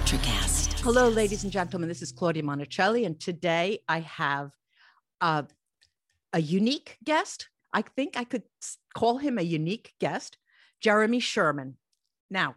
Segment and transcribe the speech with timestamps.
[0.00, 0.80] Electricast.
[0.80, 1.86] Hello, ladies and gentlemen.
[1.86, 4.50] This is Claudia Monticelli, and today I have
[5.20, 5.44] a,
[6.32, 7.50] a unique guest.
[7.74, 8.44] I think I could
[8.94, 10.38] call him a unique guest,
[10.80, 11.76] Jeremy Sherman.
[12.30, 12.56] Now,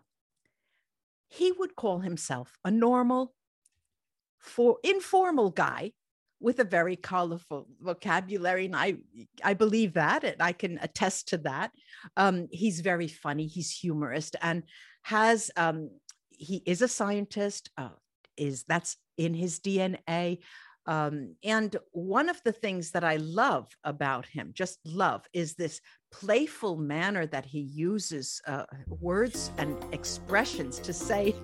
[1.28, 3.36] he would call himself a normal,
[4.40, 5.92] for informal guy
[6.40, 8.96] with a very colorful vocabulary, and I
[9.44, 11.72] I believe that, and I can attest to that.
[12.16, 13.48] Um, he's very funny.
[13.48, 14.64] He's humorous, and
[15.04, 15.90] has um,
[16.38, 17.70] he is a scientist.
[17.78, 17.90] Uh,
[18.38, 20.40] is that's in his DNA.
[20.86, 25.80] Um, and one of the things that I love about him, just love, is this
[26.12, 31.36] playful manner that he uses uh, words and expressions to say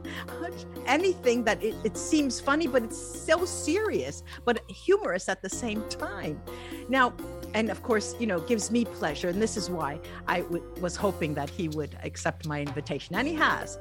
[0.86, 5.88] anything that it, it seems funny, but it's so serious, but humorous at the same
[5.88, 6.42] time.
[6.90, 7.14] Now,
[7.54, 9.30] and of course, you know, gives me pleasure.
[9.30, 13.26] And this is why I w- was hoping that he would accept my invitation, and
[13.26, 13.80] he has.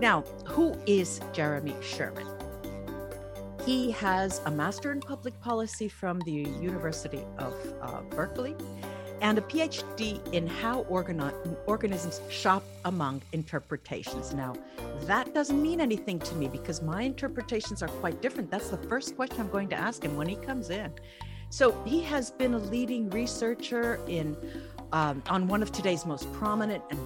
[0.00, 2.26] Now, who is Jeremy Sherman?
[3.64, 8.54] He has a Master in Public Policy from the University of uh, Berkeley
[9.20, 11.34] and a PhD in how organi-
[11.66, 14.32] organisms shop among interpretations.
[14.32, 14.54] Now,
[15.02, 18.52] that doesn't mean anything to me because my interpretations are quite different.
[18.52, 20.92] That's the first question I'm going to ask him when he comes in.
[21.50, 24.36] So, he has been a leading researcher in
[24.92, 27.00] um, on one of today's most prominent and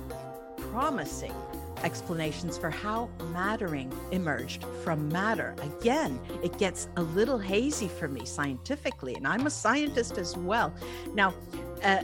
[0.58, 1.34] promising
[1.82, 5.54] explanations for how mattering emerged from matter.
[5.62, 10.74] Again, it gets a little hazy for me scientifically, and I'm a scientist as well.
[11.14, 11.34] Now,
[11.82, 12.02] uh,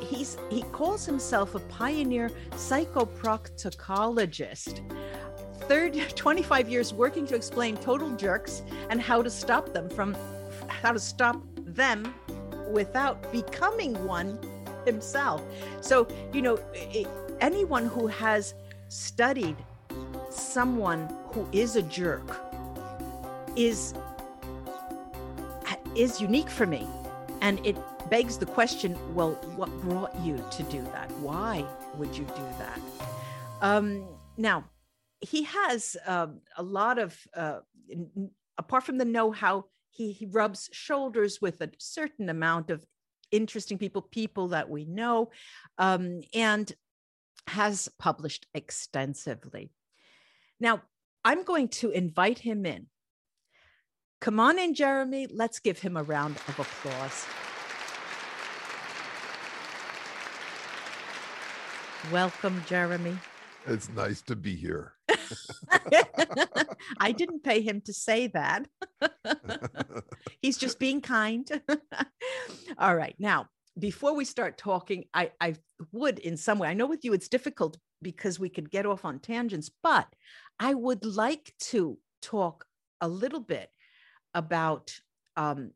[0.00, 4.80] he's he calls himself a pioneer psychoproctologist.
[5.68, 10.14] Third, 25 years working to explain total jerks and how to stop them from
[10.68, 12.14] how to stop them
[12.70, 14.38] without becoming one
[14.84, 15.42] himself.
[15.80, 16.58] So, you know,
[17.40, 18.54] anyone who has
[18.90, 19.56] studied
[20.30, 22.40] someone who is a jerk
[23.56, 23.94] is
[25.96, 26.86] is unique for me.
[27.40, 27.76] And it
[28.10, 31.10] begs the question well what brought you to do that?
[31.18, 32.80] Why would you do that?
[33.62, 34.64] Um now
[35.20, 37.60] he has um, a lot of uh,
[37.90, 42.84] n- apart from the know-how he, he rubs shoulders with a certain amount of
[43.30, 45.30] interesting people people that we know.
[45.78, 46.72] Um, and
[47.50, 49.72] has published extensively.
[50.60, 50.82] Now,
[51.24, 52.86] I'm going to invite him in.
[54.20, 55.26] Come on in, Jeremy.
[55.30, 57.26] Let's give him a round of applause.
[62.12, 63.18] Welcome, Jeremy.
[63.66, 64.94] It's nice to be here.
[67.00, 68.68] I didn't pay him to say that.
[70.42, 71.50] He's just being kind.
[72.78, 73.14] All right.
[73.18, 73.48] Now,
[73.80, 75.54] before we start talking, I, I
[75.92, 79.04] would, in some way, I know with you it's difficult because we could get off
[79.04, 80.06] on tangents, but
[80.58, 82.66] I would like to talk
[83.00, 83.70] a little bit
[84.34, 84.94] about
[85.36, 85.72] um,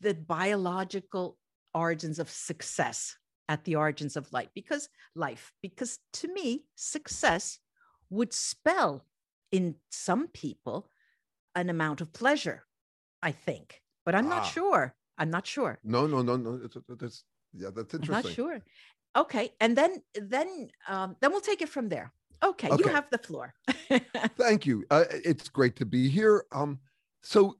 [0.00, 1.38] the biological
[1.74, 3.16] origins of success
[3.48, 7.60] at the origins of life because life because to me success
[8.10, 9.04] would spell
[9.52, 10.90] in some people
[11.54, 12.64] an amount of pleasure
[13.22, 14.46] i think but i'm not Ah.
[14.46, 16.60] sure i'm not sure no, no, no, no.
[16.64, 17.24] It's,
[17.56, 18.30] yeah, that's i'm interesting.
[18.30, 18.60] not sure
[19.16, 22.12] okay and then then um, then we'll take it from there
[22.42, 23.54] okay, you have the floor
[24.36, 24.84] Thank you.
[24.90, 26.44] Uh, it's great to be here.
[26.52, 26.80] Um,
[27.22, 27.56] so,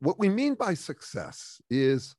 [0.00, 2.14] what we mean by success is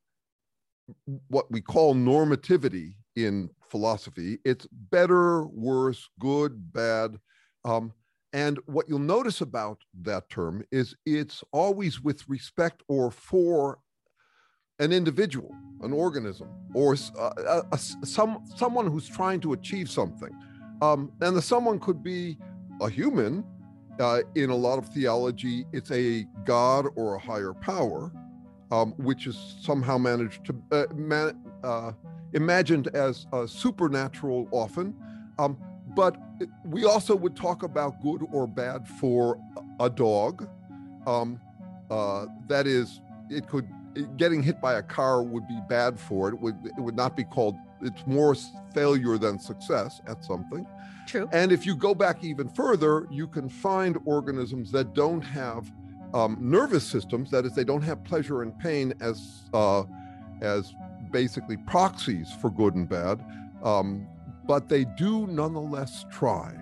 [1.27, 4.39] what we call normativity in philosophy.
[4.45, 7.17] It's better, worse, good, bad.
[7.65, 7.93] Um,
[8.31, 13.79] and what you'll notice about that term is it's always with respect or for
[14.79, 19.89] an individual, an organism, or uh, a- a s- some someone who's trying to achieve
[19.89, 20.31] something.
[20.81, 22.37] Um, and the someone could be
[22.81, 23.43] a human.
[23.99, 28.09] Uh, in a lot of theology, it's a god or a higher power,
[28.71, 31.31] um, which is somehow managed to uh, ma-
[31.65, 31.91] uh,
[32.31, 34.95] imagined as uh, supernatural often.
[35.37, 35.57] Um,
[35.97, 36.15] but
[36.63, 39.37] we also would talk about good or bad for
[39.81, 40.47] a dog.
[41.05, 41.37] Um,
[41.91, 43.67] uh, that is, it could
[44.17, 46.33] getting hit by a car would be bad for it.
[46.35, 47.55] It would it would not be called.
[47.81, 48.35] It's more
[48.73, 50.67] failure than success at something.
[51.07, 55.71] true And if you go back even further, you can find organisms that don't have
[56.13, 57.31] um, nervous systems.
[57.31, 59.83] That is, they don't have pleasure and pain as uh,
[60.41, 60.73] as
[61.11, 63.23] basically proxies for good and bad,
[63.63, 64.07] um,
[64.45, 66.53] but they do nonetheless try.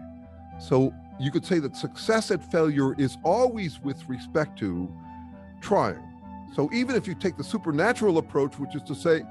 [0.60, 4.92] So you could say that success at failure is always with respect to
[5.62, 6.07] trying.
[6.54, 9.24] So even if you take the supernatural approach, which is to say,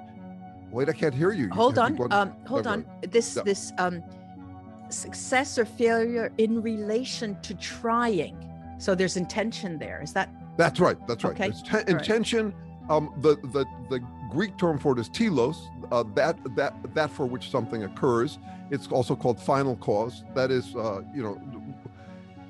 [0.70, 1.44] wait, I can't hear you.
[1.44, 3.42] You hold on um hold on this Yeah.
[3.42, 4.02] this um
[4.88, 8.36] success or failure in relation to trying
[8.78, 10.00] So there's intention there.
[10.02, 10.96] Is that That's right.
[11.08, 11.32] That's right.
[11.32, 11.88] Okay, te- right.
[11.88, 12.54] intention.
[12.88, 15.68] Um, the the the Greek term for it is telos.
[15.90, 18.38] Uh, that that that for which something occurs.
[18.70, 20.24] It's also called final cause.
[20.34, 21.34] That is, uh, you know,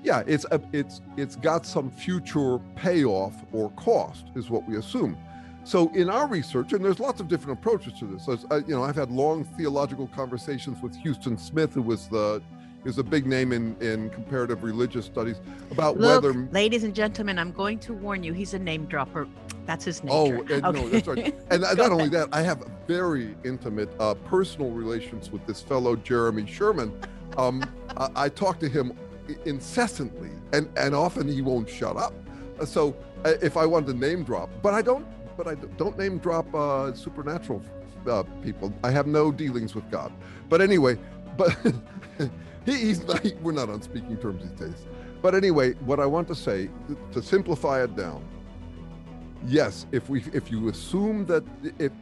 [0.06, 0.22] yeah.
[0.26, 5.18] It's a, it's it's got some future payoff or cost, is what we assume.
[5.64, 8.28] So in our research, and there's lots of different approaches to this.
[8.28, 12.40] As, uh, you know, I've had long theological conversations with Huston Smith, who was the
[12.84, 15.40] is a big name in in comparative religious studies
[15.72, 18.32] about Look, whether ladies and gentlemen, I'm going to warn you.
[18.32, 19.26] He's a name dropper.
[19.66, 21.34] That's his name Oh, and no, that's right.
[21.50, 25.96] And uh, not only that, I have very intimate uh, personal relations with this fellow
[25.96, 26.96] Jeremy Sherman.
[27.36, 27.64] Um,
[27.96, 28.96] I, I talk to him
[29.44, 32.14] incessantly, and and often he won't shut up.
[32.60, 35.06] Uh, So uh, if I wanted to name drop, but I don't,
[35.36, 37.62] but I don't name drop uh, supernatural
[38.08, 38.72] uh, people.
[38.84, 40.12] I have no dealings with God.
[40.48, 40.98] But anyway,
[41.36, 41.56] but
[42.66, 44.86] he, he's not, we're not on speaking terms these days.
[45.22, 46.70] But anyway, what I want to say
[47.12, 48.24] to simplify it down
[49.46, 51.44] yes if we if you assume that
[51.78, 51.92] if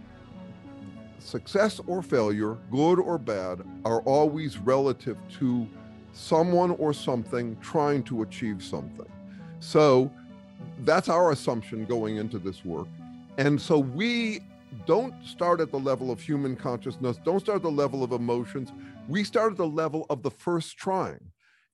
[1.18, 5.68] success or failure good or bad are always relative to
[6.14, 9.06] someone or something trying to achieve something.
[9.60, 10.10] So
[10.80, 12.88] that's our assumption going into this work.
[13.36, 14.40] And so we
[14.86, 18.72] don't start at the level of human consciousness don't start at the level of emotions.
[19.08, 21.20] We start at the level of the first trying.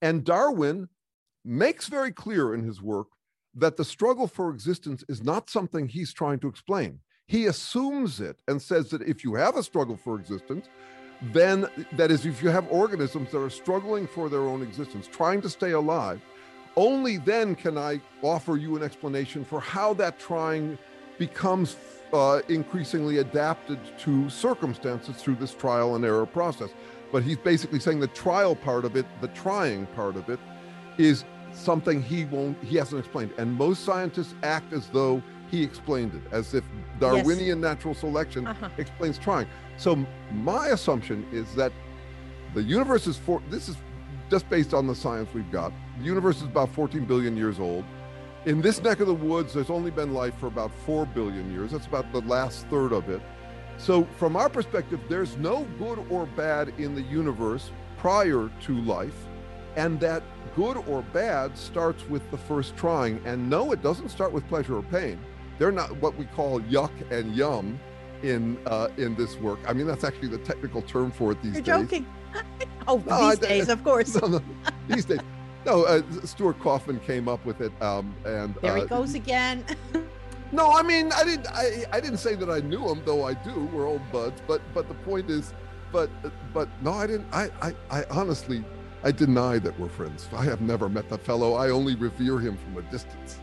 [0.01, 0.89] And darwin
[1.43, 3.07] makes very clear in his work
[3.55, 6.99] that the struggle for existence is not something he's trying to explain.
[7.27, 10.67] He assumes it and says that if you have a struggle for existence,
[11.21, 15.41] then that is, if you have organisms that are struggling for their own existence, trying
[15.41, 16.19] to stay alive,
[16.75, 20.77] only then can I offer you an explanation for how that trying
[21.17, 21.75] becomes
[22.13, 26.69] uh, increasingly adapted to circumstances through this trial and error process.
[27.11, 30.39] But he's basically saying the trial part of it, the trying part of it,
[30.97, 35.21] is something he won't he hasn't explained and most scientists act as though
[35.51, 36.63] he explained it as if
[36.99, 38.69] darwinian natural selection Uh-huh.
[38.77, 39.47] explains trying.
[39.77, 41.73] So my assumption is that
[42.53, 43.75] the universe is for this is
[44.29, 45.73] just based on the science we've got.
[45.99, 47.83] The universe is about 14 billion years old.
[48.45, 51.71] In this neck of the woods there's only been life for about 4 billion years.
[51.71, 53.21] That's about the last third of it.
[53.77, 59.27] So from our perspective there's no good or bad in the universe prior to life
[59.75, 60.23] and that
[60.55, 63.21] good or bad starts with the first trying.
[63.25, 65.19] And no it doesn't start with pleasure or pain
[65.61, 67.79] they're not what we call yuck and yum
[68.23, 71.53] in uh, in this work i mean that's actually the technical term for it these
[71.53, 71.67] days.
[71.67, 72.05] You're joking.
[72.87, 74.15] oh, No, these I- days, of course.
[74.21, 74.41] no, no,
[74.87, 75.19] these days
[75.65, 79.63] no uh, stuart kauffman came up with it um, and There he uh, goes again.
[80.51, 81.47] no, I mean, I didn't.
[81.51, 83.69] I, I didn't say that I knew him, though I do.
[83.71, 84.41] We're old buds.
[84.47, 85.53] But but the point is,
[85.91, 86.09] but
[86.51, 87.27] but no, I didn't.
[87.31, 88.63] I I, I honestly,
[89.03, 90.27] I deny that we're friends.
[90.33, 91.53] I have never met the fellow.
[91.53, 93.40] I only revere him from a distance.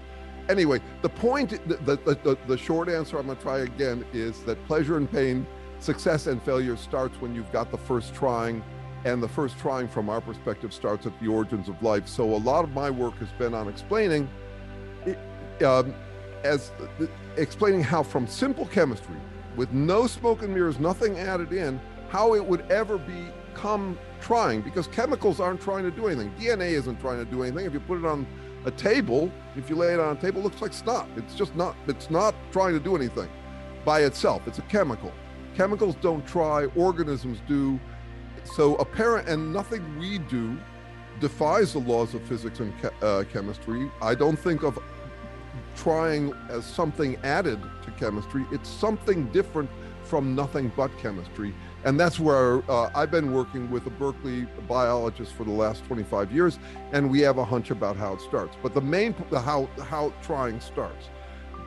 [0.48, 4.42] Anyway, the point, the the the, the short answer I'm going to try again is
[4.44, 5.46] that pleasure and pain,
[5.78, 8.62] success and failure starts when you've got the first trying.
[9.04, 12.08] And the first trying, from our perspective, starts at the origins of life.
[12.08, 14.28] So a lot of my work has been on explaining
[15.64, 15.94] um,
[16.44, 16.72] as
[17.36, 19.16] explaining how from simple chemistry
[19.56, 24.86] with no smoke and mirrors nothing added in how it would ever become trying because
[24.86, 27.98] chemicals aren't trying to do anything dna isn't trying to do anything if you put
[27.98, 28.26] it on
[28.68, 31.08] a table if you lay it on a table looks like snot.
[31.16, 33.28] It's just not it's not trying to do anything
[33.84, 34.46] by itself.
[34.46, 35.12] It's a chemical.
[35.56, 37.80] Chemicals don't try organisms do.
[38.44, 40.56] So apparent and nothing we do
[41.20, 43.90] defies the laws of physics and che- uh, chemistry.
[44.00, 44.78] I don't think of
[45.74, 48.44] trying as something added to chemistry.
[48.52, 49.70] It's something different
[50.04, 51.54] from nothing but chemistry.
[51.88, 56.30] And that's where uh, I've been working with a Berkeley biologist for the last 25
[56.30, 56.58] years,
[56.92, 58.58] and we have a hunch about how it starts.
[58.62, 61.08] But the main, how, how trying starts.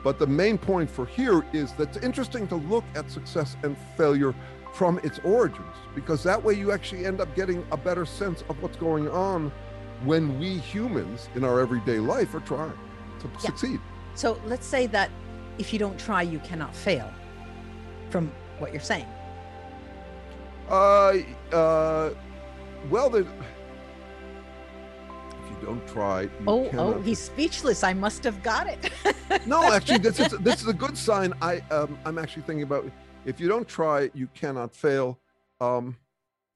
[0.04, 3.76] But the main point for here is that it's interesting to look at success and
[3.96, 4.32] failure
[4.72, 8.62] from its origins, because that way you actually end up getting a better sense of
[8.62, 9.50] what's going on
[10.04, 12.78] when we humans in our everyday life are trying
[13.18, 13.38] to Yeah.
[13.40, 13.80] succeed.
[14.14, 15.10] So let's say that
[15.58, 17.10] if you don't try, you cannot fail.
[18.10, 19.08] From what you're saying.
[20.68, 21.18] Uh,
[21.52, 22.10] uh,
[22.90, 23.26] well, there, if
[25.50, 27.84] you don't try, you Oh, oh, he's speechless.
[27.84, 28.90] I must have got it.
[29.46, 31.32] no, actually, this is this is a good sign.
[31.42, 32.90] I um, I'm actually thinking about
[33.24, 35.18] if you don't try, you cannot fail.
[35.60, 35.96] Um,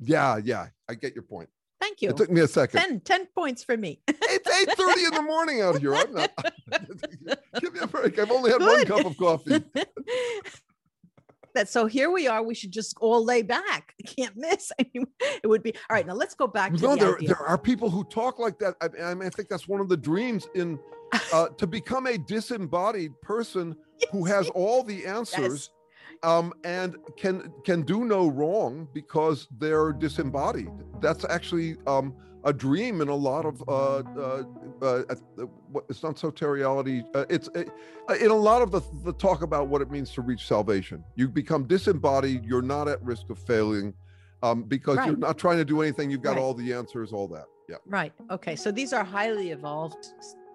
[0.00, 1.48] yeah, yeah, I get your point.
[1.80, 2.08] Thank you.
[2.10, 2.80] It took me a second.
[2.80, 4.00] 10, 10 points for me.
[4.08, 5.94] It's eight thirty in the morning out here.
[5.94, 6.32] I'm not.
[7.60, 8.18] Give me a break.
[8.18, 9.62] I've only had one cup of coffee.
[11.56, 11.68] That.
[11.68, 12.42] So here we are.
[12.42, 13.94] We should just all lay back.
[14.06, 14.70] Can't miss.
[14.78, 16.06] it would be all right.
[16.06, 17.28] Now let's go back to no, the there, idea.
[17.28, 18.74] there are people who talk like that.
[18.80, 20.78] I, I mean, I think that's one of the dreams in
[21.32, 23.76] uh, to become a disembodied person
[24.10, 25.70] who has all the answers
[26.22, 30.70] um, and can can do no wrong because they're disembodied.
[31.00, 32.14] That's actually um,
[32.46, 34.44] a dream in a lot of uh, uh,
[34.80, 35.46] uh, uh
[35.90, 37.04] it's not soteriology.
[37.14, 40.22] Uh, it's uh, in a lot of the, the talk about what it means to
[40.22, 41.04] reach salvation.
[41.16, 42.44] You become disembodied.
[42.44, 43.92] You're not at risk of failing
[44.42, 45.08] um, because right.
[45.08, 46.08] you're not trying to do anything.
[46.08, 46.42] You've got right.
[46.42, 47.46] all the answers, all that.
[47.68, 47.76] Yeah.
[47.84, 48.12] Right.
[48.30, 48.54] Okay.
[48.54, 50.12] So these are highly evolved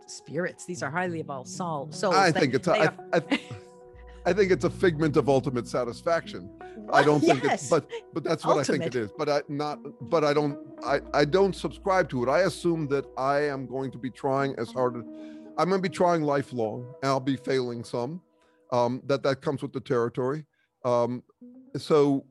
[0.08, 0.66] spirits.
[0.66, 2.00] These are highly evolved souls.
[2.00, 2.68] So I think it's.
[2.68, 3.40] A, I, I, I
[4.34, 6.50] think it's a figment of ultimate satisfaction.
[6.92, 8.82] I don't think it's, but but that's what ultimate.
[8.82, 9.12] I think it is.
[9.18, 12.30] But I not, but I don't, I I don't subscribe to it.
[12.30, 14.98] I assume that I am going to be trying as hard.
[14.98, 15.04] As
[15.58, 18.22] I'm going to be trying lifelong, and I'll be failing some.
[18.72, 20.46] Um, that that comes with the territory.
[20.86, 21.24] Um,
[21.78, 22.26] so,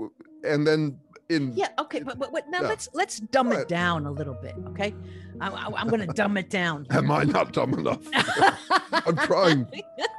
[0.45, 0.99] and then
[1.31, 2.69] in yeah okay but, but, but now yeah.
[2.69, 4.95] let's let's dumb it down a little bit okay?
[5.41, 8.03] I, am going to dumb it down am i not dumb enough?
[8.93, 9.67] I'm trying.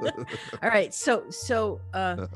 [0.62, 2.26] All right so so uh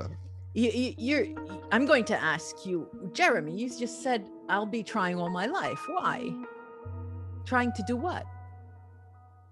[0.54, 1.26] you, you're
[1.72, 5.80] i'm going to ask you jeremy you just said i'll be trying all my life.
[5.88, 6.32] Why?
[7.44, 8.24] Trying to do what?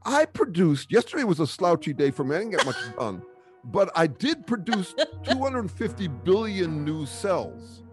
[0.05, 3.23] I produced yesterday was a slouchy day for me i didn't get much done
[3.65, 7.84] but i did produce 250 billion new cells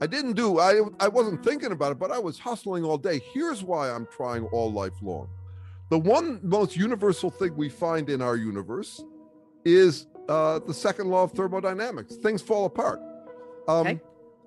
[0.00, 3.20] I didn't do, I, I wasn't thinking about it, but I was hustling all day.
[3.32, 5.28] Here's why I'm trying all life long.
[5.88, 9.02] The one most universal thing we find in our universe
[9.64, 13.00] is uh, the second law of thermodynamics things fall apart.
[13.68, 14.00] Um, okay.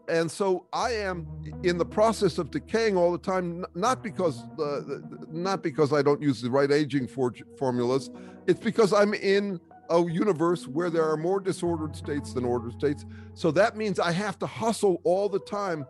[0.10, 1.28] And so I am
[1.64, 4.82] in the process of decaying all the time, not because uh,
[5.30, 8.10] not because I don't use the right aging for- formulas.
[8.48, 13.06] It's because I'm in a universe where there are more disordered states than ordered states.
[13.34, 15.86] So that means I have to hustle all the time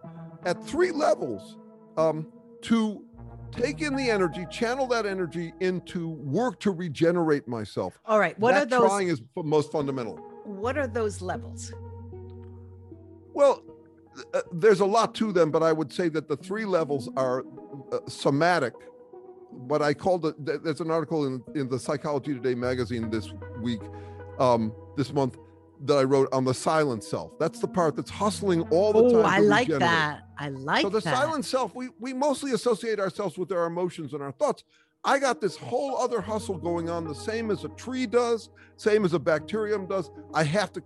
[0.45, 1.57] at three levels
[1.97, 2.31] um,
[2.63, 3.03] to
[3.51, 7.99] take in the energy, channel that energy into work to regenerate myself.
[8.05, 8.37] All right.
[8.39, 8.89] What that are those?
[8.89, 10.15] Trying is most fundamental.
[10.45, 11.73] What are those levels?
[13.33, 13.63] Well,
[14.33, 17.43] uh, there's a lot to them, but I would say that the three levels are
[17.91, 18.73] uh, somatic,
[19.51, 20.63] what I called it.
[20.63, 23.29] There's an article in, in the Psychology Today magazine this
[23.61, 23.81] week,
[24.39, 25.37] um, this month,
[25.85, 27.37] that I wrote on the silent self.
[27.39, 29.25] That's the part that's hustling all the oh, time.
[29.25, 29.79] I like regenerate.
[29.81, 30.21] that.
[30.37, 30.91] I like that.
[30.91, 31.15] so the that.
[31.15, 31.73] silent self.
[31.75, 34.63] We we mostly associate ourselves with our emotions and our thoughts.
[35.03, 39.05] I got this whole other hustle going on, the same as a tree does, same
[39.05, 40.11] as a bacterium does.
[40.33, 40.83] I have to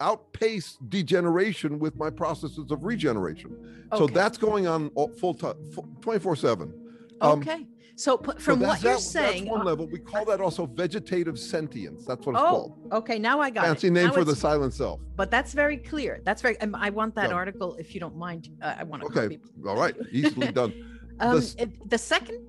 [0.00, 3.56] outpace degeneration with my processes of regeneration.
[3.92, 3.98] Okay.
[3.98, 5.54] So that's going on full time,
[6.02, 6.83] 24 7.
[7.24, 7.66] Um, okay.
[7.96, 9.86] So from so what you're that, saying, that's one uh, level.
[9.86, 12.04] We call that also vegetative sentience.
[12.04, 12.88] That's what it's oh, called.
[12.92, 13.18] okay.
[13.20, 13.92] Now I got Fancy it.
[13.92, 15.00] name now for the silent self.
[15.14, 16.20] But that's very clear.
[16.24, 16.56] That's very.
[16.60, 18.48] I want that article if you don't mind.
[18.60, 19.08] Uh, I want to.
[19.08, 19.38] Okay.
[19.66, 19.94] All right.
[20.10, 20.72] Easily done.
[21.20, 22.44] um, the, the second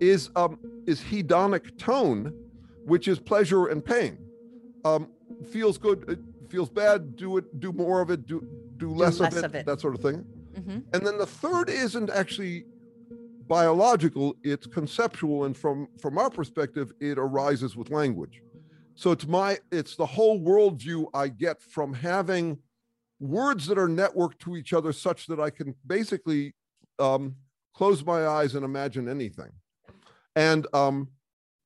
[0.00, 2.32] is um is hedonic tone,
[2.86, 4.18] which is pleasure and pain.
[4.86, 5.08] Um,
[5.50, 6.04] feels good.
[6.08, 7.16] It feels bad.
[7.16, 7.60] Do it.
[7.60, 8.26] Do more of it.
[8.26, 8.46] Do
[8.78, 10.24] do less, do less of, it, of, it, That sort of thing.
[10.54, 10.78] Mm-hmm.
[10.94, 12.64] And then the third isn't actually
[13.50, 18.42] biological, it's conceptual, and from from our perspective, it arises with language.
[18.94, 22.58] So it's my it's the whole worldview I get from having
[23.18, 26.54] words that are networked to each other such that I can basically
[27.00, 27.34] um,
[27.74, 29.50] close my eyes and imagine anything.
[30.36, 31.08] And um,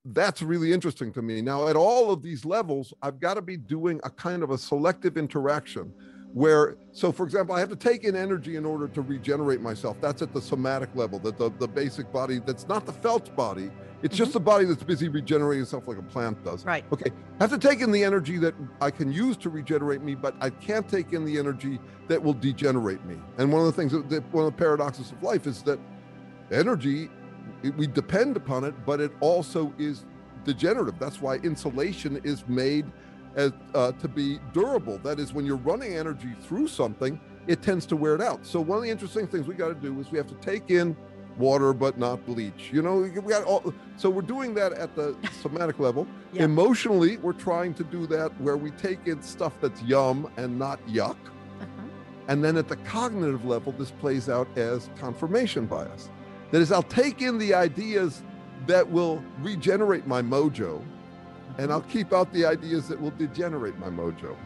[0.06, 1.42] that's really interesting to me.
[1.42, 4.58] Now, at all of these levels, I've got to be doing a kind of a
[4.58, 5.92] selective interaction
[6.34, 9.96] where so for example i have to take in energy in order to regenerate myself.
[10.00, 13.70] That's at the somatic level that the, the basic body that's not the felt body.
[14.02, 14.24] It's mm-hmm.
[14.24, 16.64] just the body that's busy regenerating itself like a plant does.
[16.64, 16.84] Right.
[16.92, 20.14] Okay i have to take in the energy that i can use to regenerate me
[20.14, 23.16] but i can't take in the energy that will degenerate me.
[23.38, 25.78] And one of the things that, one of the paradoxes of life is that
[26.50, 27.08] energy
[27.76, 30.04] we depend upon it but it also is
[30.44, 30.98] degenerative.
[30.98, 32.86] That's why insulation is made
[33.36, 34.98] as, uh, to be durable.
[34.98, 38.46] That is, when you're running energy through something, it tends to wear it out.
[38.46, 40.70] So one of the interesting things we got to do is we have to take
[40.70, 40.96] in
[41.36, 42.70] water but not bleach.
[42.72, 43.74] You know, we got all.
[43.96, 46.06] So we're doing that at the somatic level.
[46.32, 46.42] Yep.
[46.42, 50.84] Emotionally, we're trying to do that where we take in stuff that's yum and not
[50.86, 51.16] yuck.
[51.60, 51.66] Uh-huh.
[52.28, 56.08] And then at the cognitive level, this plays out as confirmation bias.
[56.50, 58.22] That is, I'll take in the ideas
[58.66, 60.82] that will regenerate my mojo
[61.58, 64.36] and I'll keep out the ideas that will degenerate my mojo.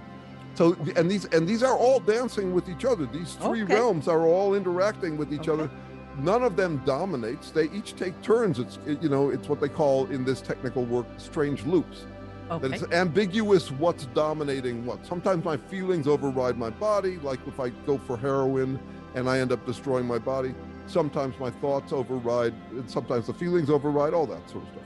[0.54, 3.06] So and these and these are all dancing with each other.
[3.06, 3.74] These three okay.
[3.74, 5.52] realms are all interacting with each okay.
[5.52, 5.70] other.
[6.18, 7.50] None of them dominates.
[7.50, 8.58] They each take turns.
[8.58, 12.06] It's you know it's what they call in this technical work strange loops.
[12.48, 12.76] That Okay.
[12.76, 15.04] it's ambiguous what's dominating what.
[15.06, 18.80] Sometimes my feelings override my body, like if I go for heroin
[19.14, 20.54] and I end up destroying my body.
[20.86, 24.82] Sometimes my thoughts override, and sometimes the feelings override, all that sort of stuff.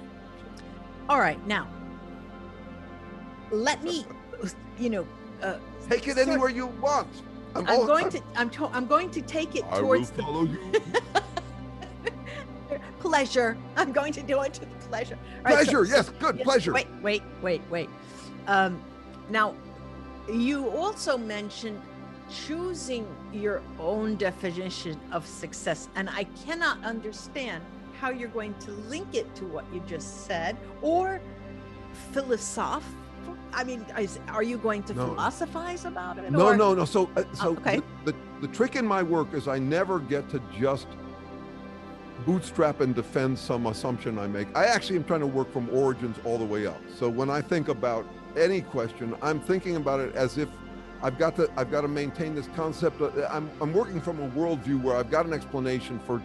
[1.09, 1.45] All right.
[1.47, 1.69] Now,
[3.53, 4.05] let me,
[4.79, 5.07] you know,
[5.43, 7.09] uh, Take it anywhere you want.
[7.55, 10.23] I'm all- going to, I'm, to, I'm going to take it I will towards the
[10.23, 10.59] follow you.
[13.01, 13.59] pleasure.
[13.77, 15.19] I'm going to do it to the pleasure.
[15.43, 16.73] Right, pleasure, so- yes, good yes, pleasure.
[16.73, 17.91] Wait, wait, wait, wait.
[18.47, 18.83] Um,
[19.29, 19.55] now,
[20.33, 21.81] you also mentioned
[22.31, 27.63] choosing your own definition of success, and I cannot understand
[28.01, 31.21] how you're going to link it to what you just said or
[32.13, 32.85] philosoph.
[33.55, 35.09] I mean, is, are you going to No.
[35.09, 36.31] philosophize about it?
[36.31, 36.85] No, or- no, no.
[36.85, 37.81] So, uh, so okay.
[38.05, 40.89] the, the the trick in my work is I never get to just
[42.27, 44.49] bootstrap and defend some assumption I make.
[44.57, 46.81] I actually am trying to work from origins all the way up.
[46.97, 48.05] So when I think about
[48.37, 50.49] any question, I'm thinking about it as if
[51.03, 53.01] I've got to I've got to maintain this concept.
[53.01, 56.21] Of, I'm I'm working from a worldview where I've got an explanation for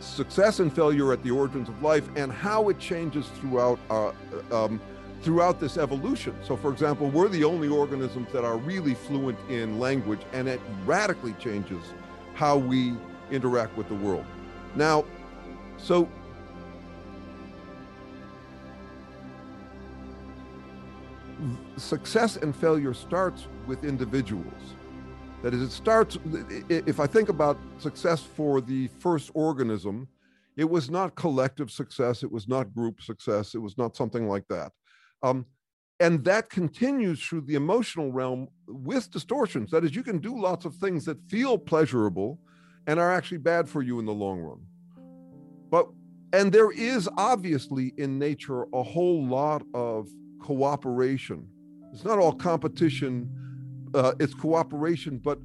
[0.00, 4.12] success and failure at the origins of life and how it changes throughout uh,
[4.52, 4.80] um,
[5.22, 6.34] throughout this evolution.
[6.42, 10.60] So, for example, we're the only organisms that are really fluent in language, and it
[10.84, 11.82] radically changes
[12.34, 12.94] how we
[13.30, 14.24] interact with the world.
[14.74, 15.04] Now,
[15.78, 16.08] so
[21.76, 24.52] success and failure starts with individuals.
[25.42, 26.18] That is, it starts,
[26.68, 30.08] if I think about success for the first organism,
[30.56, 34.48] it was not collective success, it was not group success, it was not something like
[34.48, 34.72] that.
[35.22, 35.46] Um,
[35.98, 39.70] and that continues through the emotional realm with distortions.
[39.70, 42.38] That is, you can do lots of things that feel pleasurable
[42.86, 44.60] and are actually bad for you in the long run.
[45.70, 45.88] But,
[46.32, 50.08] and there is obviously in nature a whole lot of
[50.40, 51.48] cooperation.
[51.92, 53.30] It's not all competition,
[53.94, 55.38] uh, it's cooperation, but,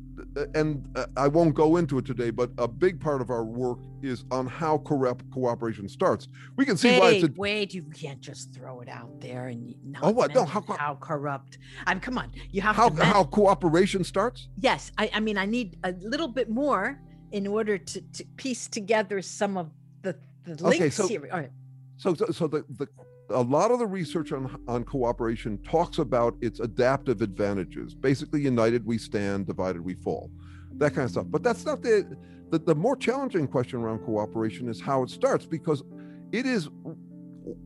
[0.54, 3.80] and uh, I won't go into it today, but a big part of our work
[4.02, 6.28] is on how corrupt cooperation starts.
[6.58, 9.48] We can see why it's Wait, a, wait, you can't just throw it out there
[9.48, 10.34] and not Oh, what?
[10.34, 11.58] No, how how corrupt.
[11.86, 13.04] I mean, come on, you have how, to.
[13.04, 14.48] how cooperation starts.
[14.58, 17.00] yes, I, I mean, I need a little bit more
[17.32, 19.70] in order to, to piece together some of
[20.02, 21.28] the the Okay, links so- here.
[21.32, 21.52] All right.
[21.98, 22.88] So, so, so the, the
[23.34, 27.94] a lot of the research on on cooperation talks about its adaptive advantages.
[27.94, 30.30] Basically, united we stand, divided we fall,
[30.78, 31.26] that kind of stuff.
[31.30, 32.18] But that's not the
[32.52, 35.84] the, the more challenging question around cooperation is how it starts because
[36.32, 36.70] it is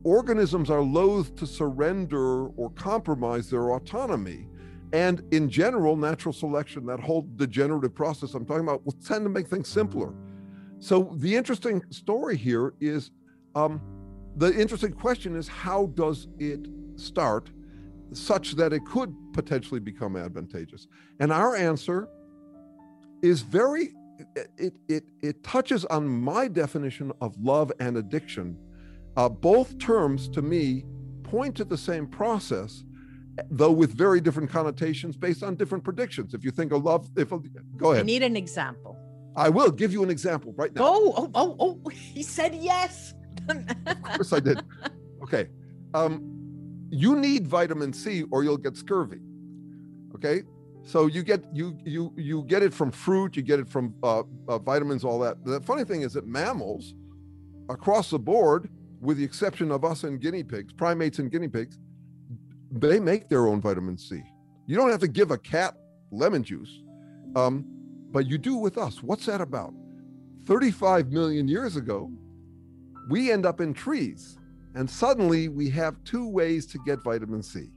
[0.04, 4.48] organisms are loath to surrender or compromise their autonomy.
[4.92, 9.28] And in general, natural selection, that whole degenerative process I'm talking about, will tend to
[9.28, 10.14] make things simpler.
[10.78, 13.10] So the interesting story here is
[13.54, 13.80] um,
[14.36, 17.50] the interesting question is how does it start
[18.12, 20.86] such that it could potentially become advantageous?
[21.20, 22.08] And our answer
[23.22, 23.94] is very
[24.56, 28.56] it it it touches on my definition of love and addiction.
[29.16, 30.84] Uh, both terms to me
[31.22, 32.84] point to the same process,
[33.50, 36.34] though with very different connotations based on different predictions.
[36.34, 37.30] If you think of love, if
[37.76, 38.02] go ahead.
[38.02, 38.96] I need an example.
[39.36, 40.82] I will give you an example right now.
[40.84, 43.14] Oh, oh, oh, oh, he said yes.
[43.48, 44.62] Of course I did.
[45.22, 45.48] Okay.
[45.94, 46.32] Um,
[46.90, 49.20] you need vitamin C or you'll get scurvy.
[50.14, 50.42] Okay.
[50.84, 54.22] So you get you you you get it from fruit, you get it from uh,
[54.46, 55.44] uh, vitamins, all that.
[55.44, 56.94] The funny thing is that mammals,
[57.68, 61.76] across the board, with the exception of us and guinea pigs, primates and guinea pigs,
[62.70, 64.22] they make their own vitamin C.
[64.66, 65.74] You don't have to give a cat
[66.12, 66.82] lemon juice,
[67.34, 67.64] um,
[68.12, 69.02] but you do with us.
[69.02, 69.74] What's that about?
[70.46, 72.10] 35 million years ago,
[73.08, 74.38] we end up in trees
[74.74, 77.70] and suddenly we have two ways to get vitamin C.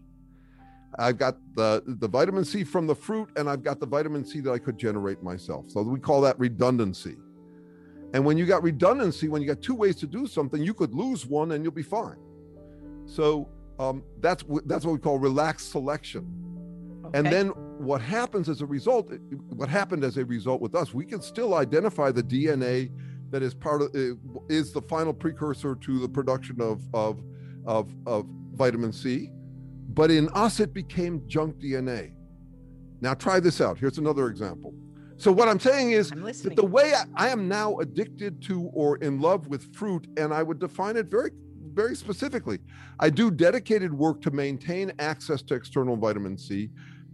[0.97, 4.39] I've got the, the vitamin C from the fruit and I've got the vitamin C
[4.41, 5.65] that I could generate myself.
[5.69, 7.17] So we call that redundancy.
[8.13, 10.93] And when you got redundancy, when you got two ways to do something, you could
[10.93, 12.17] lose one and you'll be fine.
[13.05, 16.49] So um, that's that's what we call relaxed selection.
[17.13, 17.47] And then
[17.79, 19.11] what happens as a result,
[19.49, 22.91] what happened as a result with us, we can still identify the DNA
[23.31, 23.95] that is part of
[24.49, 27.21] is the final precursor to the production of of
[27.65, 29.29] of, of vitamin C,
[29.89, 32.13] but in us it became junk DNA.
[33.01, 33.77] Now try this out.
[33.77, 34.73] Here's another example.
[35.17, 38.69] So what I'm saying is I'm that the way I, I am now addicted to
[38.73, 41.31] or in love with fruit, and I would define it very,
[41.73, 42.59] very specifically.
[42.99, 46.69] I do dedicated work to maintain access to external vitamin C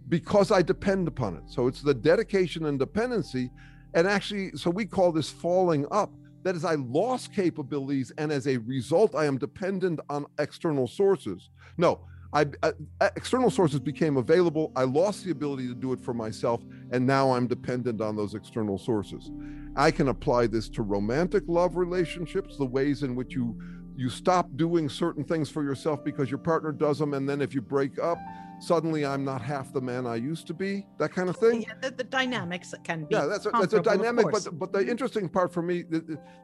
[0.08, 1.42] because I depend upon it.
[1.46, 3.50] So it's the dedication and dependency.
[3.96, 6.12] And actually, so we call this falling up.
[6.42, 11.48] That is, I lost capabilities, and as a result, I am dependent on external sources.
[11.76, 14.70] No, I, uh, external sources became available.
[14.76, 18.34] I lost the ability to do it for myself, and now I'm dependent on those
[18.34, 19.32] external sources.
[19.74, 23.58] I can apply this to romantic love relationships, the ways in which you
[23.96, 27.54] you stop doing certain things for yourself because your partner does them, and then if
[27.54, 28.18] you break up,
[28.60, 30.86] suddenly I'm not half the man I used to be.
[30.98, 31.62] That kind of thing.
[31.62, 33.14] Yeah, the, the dynamics can be.
[33.14, 34.26] Yeah, that's a, that's a dynamic.
[34.30, 35.84] But but the interesting part for me,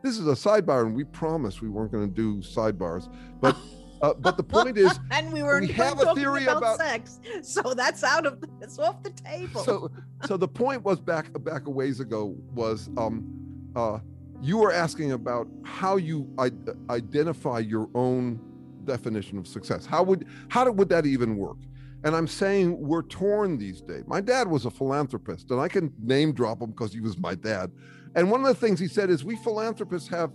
[0.02, 3.56] this is a sidebar, and we promised we weren't going to do sidebars, but.
[4.00, 7.20] Uh, but the point is, and we were we have a theory about, about, sex,
[7.40, 9.62] so that's out of it's off the table.
[9.62, 9.92] So,
[10.26, 13.24] so the point was back back a ways ago was, um,
[13.76, 14.00] uh,
[14.40, 16.28] you were asking about how you
[16.90, 18.40] identify your own
[18.84, 19.86] definition of success.
[19.86, 21.58] How would how would that even work?
[22.04, 24.04] And I'm saying we're torn these days.
[24.06, 27.34] My dad was a philanthropist, and I can name drop him because he was my
[27.34, 27.70] dad.
[28.14, 30.32] And one of the things he said is, we philanthropists have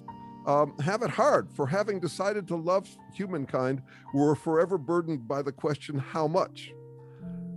[0.48, 3.82] um, have it hard for having decided to love humankind.
[4.14, 6.72] We're forever burdened by the question, how much?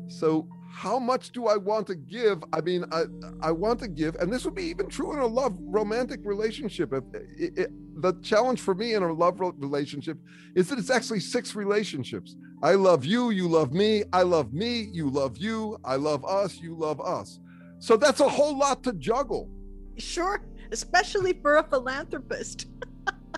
[0.08, 2.42] So, how much do I want to give?
[2.52, 3.04] I mean, I,
[3.42, 6.92] I want to give, and this would be even true in a love romantic relationship.
[7.12, 10.18] If the challenge for me in a love relationship
[10.54, 12.36] is that it's actually six relationships.
[12.62, 14.04] I love you, you love me.
[14.12, 15.78] I love me, you love you.
[15.84, 17.40] I love us, you love us.
[17.78, 19.48] So that's a whole lot to juggle.
[19.96, 20.40] Sure
[20.72, 22.66] especially for a philanthropist.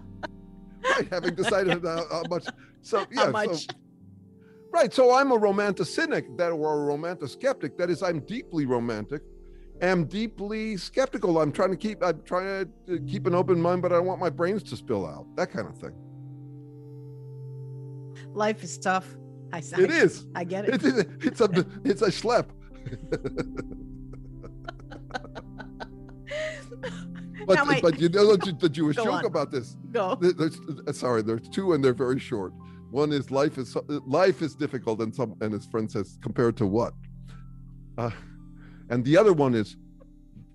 [0.84, 2.46] right, having decided how, how much.
[2.82, 3.66] So yeah, much?
[3.66, 3.74] So,
[4.72, 4.92] right.
[4.92, 7.76] So I'm a romantic cynic that or a romantic skeptic.
[7.78, 9.22] That is, I'm deeply romantic.
[9.80, 11.40] Am deeply skeptical.
[11.40, 12.02] I'm trying to keep.
[12.04, 15.06] I'm trying to keep an open mind, but I don't want my brains to spill
[15.06, 15.26] out.
[15.36, 15.94] That kind of thing.
[18.34, 19.06] Life is tough.
[19.52, 20.26] I, it I, is.
[20.34, 20.82] I get it.
[21.22, 22.46] it's a it's a schlep.
[27.46, 29.24] But, my, but you know the, the Jewish joke on.
[29.24, 29.76] about this.
[29.90, 30.16] Go.
[30.20, 32.52] There's, uh, sorry, there's two and they're very short.
[32.90, 36.66] One is life is life is difficult, and some and his friend says compared to
[36.66, 36.92] what?
[37.96, 38.10] Uh,
[38.90, 39.76] and the other one is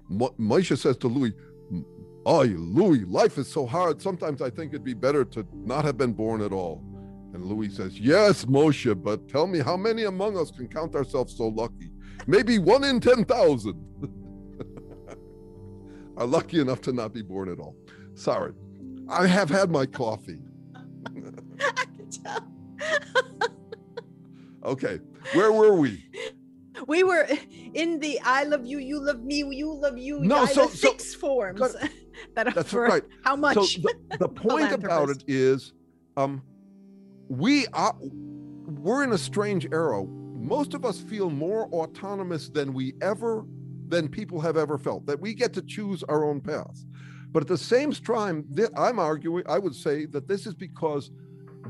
[0.09, 1.33] Moshe says to Louis,
[2.25, 4.01] "Oh, Louis, life is so hard.
[4.01, 6.83] Sometimes I think it'd be better to not have been born at all."
[7.38, 11.38] And Louis says, "Yes, Moshe, but tell me how many among us can count ourselves
[11.38, 11.91] so lucky?
[12.26, 13.80] Maybe one in ten thousand.
[16.17, 17.76] are lucky enough to not be born at all.
[18.15, 18.54] Sorry.
[19.08, 20.39] I have had my coffee.
[21.06, 22.47] I can tell.
[24.71, 25.00] okay.
[25.34, 26.10] Where were we?
[26.88, 27.28] We were
[27.76, 30.21] in the I love you, you love me, you love you.
[30.21, 31.62] No, so, six forms
[32.34, 33.04] that are that's right.
[33.23, 33.76] how much.
[33.76, 35.73] So the, the point about it is
[36.15, 36.41] um,
[37.29, 40.03] we are we're in a strange era.
[40.03, 43.45] Most of us feel more autonomous than we ever
[43.87, 46.85] than people have ever felt, that we get to choose our own path.
[47.31, 51.11] But at the same time, I'm arguing, I would say that this is because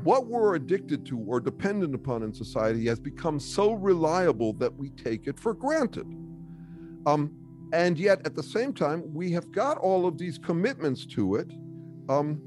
[0.02, 4.90] what we're addicted to or dependent upon in society has become so reliable that we
[4.90, 6.06] take it for granted.
[7.06, 7.32] Um,
[7.72, 11.52] and yet, at the same time, we have got all of these commitments to it
[12.08, 12.40] um,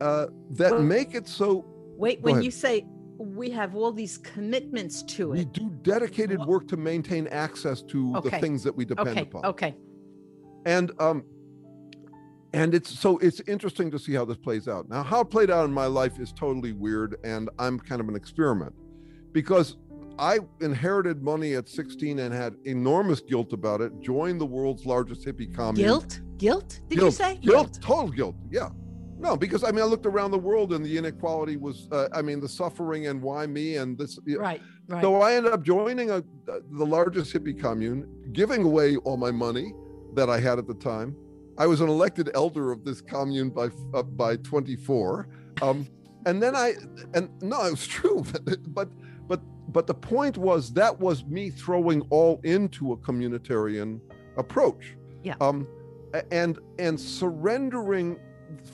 [0.00, 1.64] uh, that make it so.
[1.96, 2.44] Wait, when ahead.
[2.44, 2.86] you say
[3.18, 5.38] we have all these commitments to it.
[5.38, 8.28] We do dedicated work to maintain access to okay.
[8.28, 9.22] the things that we depend okay.
[9.22, 9.44] upon.
[9.46, 9.74] Okay.
[10.66, 11.24] And um
[12.52, 14.88] and it's so it's interesting to see how this plays out.
[14.88, 18.08] Now how it played out in my life is totally weird and I'm kind of
[18.08, 18.74] an experiment
[19.32, 19.76] because
[20.18, 24.00] I inherited money at 16 and had enormous guilt about it.
[24.00, 25.86] Joined the world's largest hippie commune.
[25.86, 26.20] Guilt?
[26.38, 26.80] Guilt?
[26.88, 27.06] Did guilt.
[27.06, 27.34] you say?
[27.36, 28.36] Guilt, guilt, total guilt.
[28.50, 28.68] Yeah.
[29.24, 32.20] No, because I mean, I looked around the world and the inequality was, uh, I
[32.20, 34.18] mean, the suffering and why me and this.
[34.26, 35.02] Right, right.
[35.02, 39.72] So I ended up joining a, the largest hippie commune, giving away all my money
[40.12, 41.16] that I had at the time.
[41.56, 45.28] I was an elected elder of this commune by uh, by 24.
[45.62, 45.88] Um,
[46.26, 46.74] and then I,
[47.14, 48.90] and no, it was true, but
[49.26, 49.40] but
[49.74, 54.00] but the point was that was me throwing all into a communitarian
[54.36, 54.96] approach.
[55.22, 55.34] Yeah.
[55.40, 55.66] Um,
[56.30, 58.18] and and surrendering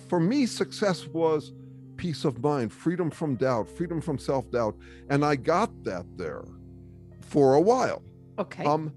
[0.08, 1.52] for me, success was
[1.96, 4.76] peace of mind, freedom from doubt, freedom from self doubt.
[5.10, 6.44] And I got that there
[7.20, 8.02] for a while.
[8.38, 8.64] Okay.
[8.64, 8.92] Um,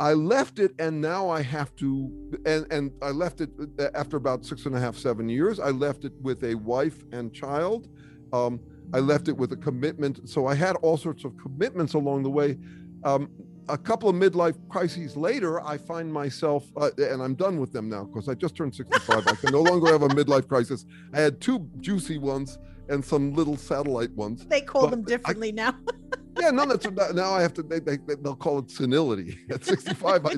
[0.00, 2.10] I left it and now I have to,
[2.46, 5.60] and, and I left it uh, after about six and a half, seven years.
[5.60, 7.88] I left it with a wife and child.
[8.32, 8.60] Um,
[8.92, 10.28] I left it with a commitment.
[10.28, 12.58] So I had all sorts of commitments along the way.
[13.04, 13.28] Um,
[13.68, 17.88] a couple of midlife crises later, I find myself, uh, and I'm done with them
[17.88, 19.26] now because I just turned 65.
[19.26, 20.84] I can no longer have a midlife crisis.
[21.12, 24.46] I had two juicy ones and some little satellite ones.
[24.46, 25.74] They call them differently I, now.
[26.40, 27.62] yeah, no, that's now I have to.
[27.62, 30.26] They, they, they'll call it senility at 65.
[30.26, 30.36] I,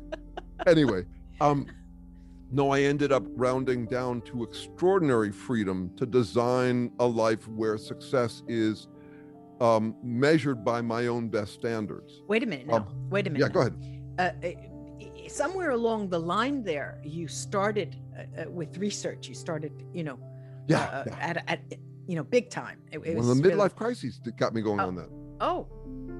[0.66, 1.04] anyway,
[1.40, 1.66] um,
[2.50, 8.42] no, I ended up rounding down to extraordinary freedom to design a life where success
[8.46, 8.88] is
[9.62, 12.22] um, measured by my own best standards.
[12.26, 12.76] Wait a minute now.
[12.76, 13.46] Um, Wait a minute.
[13.46, 13.74] Yeah, go ahead.
[14.18, 19.28] Uh, uh, somewhere along the line there, you started uh, uh, with research.
[19.28, 20.18] You started, you know,
[20.66, 21.16] Yeah, uh, yeah.
[21.20, 21.60] at, at
[22.08, 22.78] you know big time.
[22.90, 24.96] It, it one was of the really- midlife crises that got me going Oh, on
[24.96, 25.08] that.
[25.40, 25.66] Oh,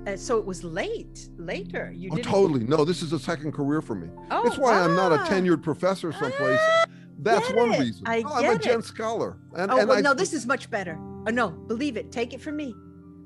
[0.06, 1.28] uh, so it was late.
[1.36, 2.30] Later, you Oh, didn't.
[2.30, 2.64] totally.
[2.64, 4.08] No, this is a second career for me.
[4.30, 5.26] Oh, it's why I'm not a ah.
[5.26, 6.58] tenured professor someplace.
[6.60, 6.84] Ah,
[7.18, 8.02] That's one reason.
[8.06, 8.84] I I'm a Gen it.
[8.84, 10.96] scholar, and Oh and well, I, no, this is much better.
[11.26, 12.10] Oh no, believe it.
[12.12, 12.74] Take it from me.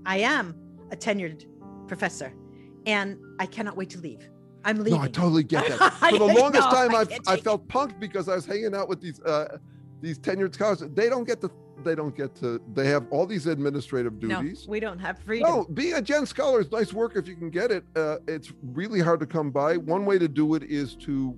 [0.06, 0.54] I am
[0.92, 1.44] a tenured
[1.88, 2.32] professor,
[2.86, 4.28] and I cannot wait to leave.
[4.64, 4.98] I'm leaving.
[4.98, 5.92] No, I totally get that.
[6.10, 9.00] For the longest time, I I I felt punked because I was hanging out with
[9.00, 9.58] these uh,
[10.00, 10.82] these tenured scholars.
[10.94, 11.50] They don't get to.
[11.84, 12.60] They don't get to.
[12.72, 14.64] They have all these administrative duties.
[14.66, 15.48] no, we don't have freedom.
[15.48, 17.84] No, being a Gen Scholar is nice work if you can get it.
[17.94, 19.76] Uh, it's really hard to come by.
[19.76, 21.36] One way to do it is to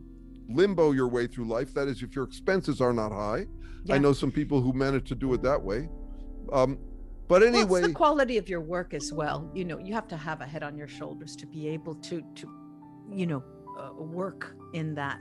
[0.49, 1.75] limbo your way through life.
[1.75, 3.47] That is, if your expenses are not high.
[3.91, 5.89] I know some people who manage to do it that way.
[6.53, 6.79] Um,
[7.29, 9.51] but Well, anyway, it's the quality of your work as well.
[9.55, 12.23] You know, you have to have a head on your shoulders to be able to
[12.37, 12.49] to,
[13.13, 13.43] you know,
[13.79, 15.21] uh, work in that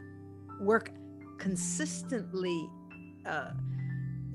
[0.61, 0.91] work
[1.37, 2.69] consistently,
[3.25, 3.51] uh,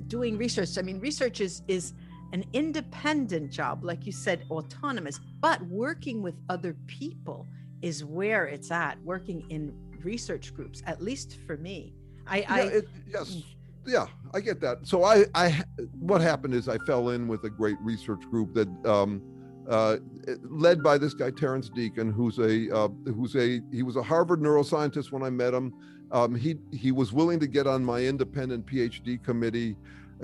[0.07, 0.79] doing research.
[0.79, 1.95] I mean, research is is
[2.33, 5.21] an independent job, like you said, autonomous.
[5.41, 7.49] But working with other people
[7.83, 9.03] is where it's at.
[9.03, 11.95] Working in research groups, at least for me.
[12.27, 13.43] I, yeah, I it, yes,
[13.87, 14.87] yeah, I get that.
[14.87, 15.63] So I, I,
[15.99, 19.23] what happened is I fell in with a great research group that, um,
[19.69, 19.99] uh,
[20.43, 24.41] led by this guy Terrence Deacon, who's a, uh, who's a, he was a Harvard
[24.41, 25.73] neuroscientist when I met him.
[26.13, 29.77] Um, he he was willing to get on my independent PhD committee.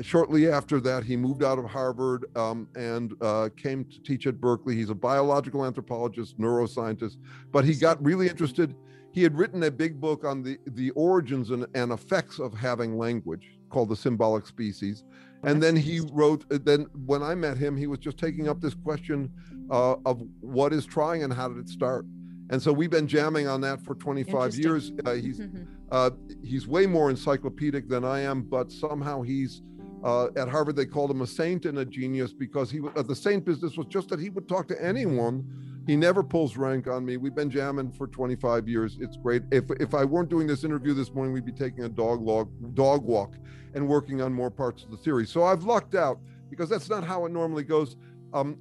[0.03, 4.41] Shortly after that, he moved out of Harvard um, and uh, came to teach at
[4.41, 4.77] Berkeley.
[4.77, 7.17] He's a biological anthropologist, neuroscientist,
[7.51, 8.77] but he got really interested.
[9.19, 12.97] He had written a big book on the, the origins and, and effects of having
[12.97, 15.03] language called The Symbolic Species.
[15.43, 18.61] And then he wrote, uh, then when I met him, he was just taking up
[18.61, 19.29] this question
[19.73, 22.07] uh, of what is trying and how did it start.
[22.51, 24.93] And so we've been jamming on that for 25 years.
[25.05, 25.41] Uh, he's
[25.91, 26.11] uh,
[26.45, 29.63] he's way more encyclopedic than I am, but somehow he's
[30.05, 30.77] uh, at Harvard.
[30.77, 33.87] They called him a saint and a genius because he uh, the saint business was
[33.89, 35.45] just that he would talk to anyone.
[35.87, 37.17] He never pulls rank on me.
[37.17, 38.99] We've been jamming for 25 years.
[39.01, 39.43] It's great.
[39.51, 42.51] If if I weren't doing this interview this morning, we'd be taking a dog log
[42.75, 43.35] dog walk
[43.75, 45.27] and working on more parts of the theory.
[45.27, 46.19] So I've lucked out
[46.51, 47.97] because that's not how it normally goes.
[48.33, 48.59] Um,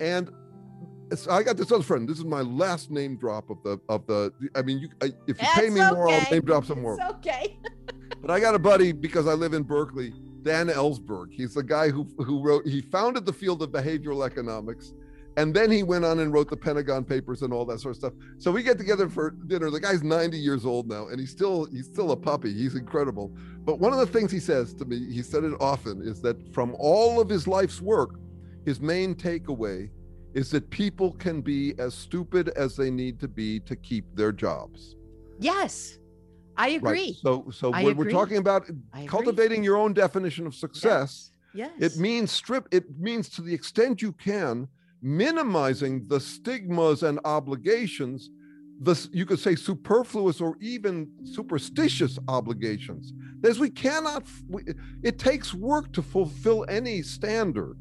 [0.00, 0.30] and
[1.30, 2.08] I got this other friend.
[2.08, 4.32] This is my last name drop of the of the.
[4.54, 6.94] I mean, you I, if you pay That's me more, I'll name drop some more.
[7.00, 7.58] It's okay.
[8.20, 11.32] But I got a buddy because I live in Berkeley, Dan Ellsberg.
[11.32, 12.66] He's the guy who who wrote.
[12.66, 14.94] He founded the field of behavioral economics,
[15.36, 17.96] and then he went on and wrote the Pentagon Papers and all that sort of
[17.96, 18.12] stuff.
[18.38, 19.70] So we get together for dinner.
[19.70, 22.52] The guy's 90 years old now, and he's still he's still a puppy.
[22.52, 23.32] He's incredible.
[23.64, 26.52] But one of the things he says to me, he said it often, is that
[26.54, 28.18] from all of his life's work,
[28.64, 29.90] his main takeaway
[30.34, 34.32] is that people can be as stupid as they need to be to keep their
[34.32, 34.96] jobs.
[35.40, 35.98] Yes,
[36.58, 37.16] I agree.
[37.22, 38.68] So so I when we're talking about
[39.06, 41.70] cultivating your own definition of success, Yes.
[41.78, 44.68] it means strip it means to the extent you can
[45.00, 48.30] minimizing the stigmas and obligations
[48.80, 53.12] the you could say superfluous or even superstitious obligations.
[53.44, 54.62] As we cannot we,
[55.02, 57.76] it takes work to fulfill any standard.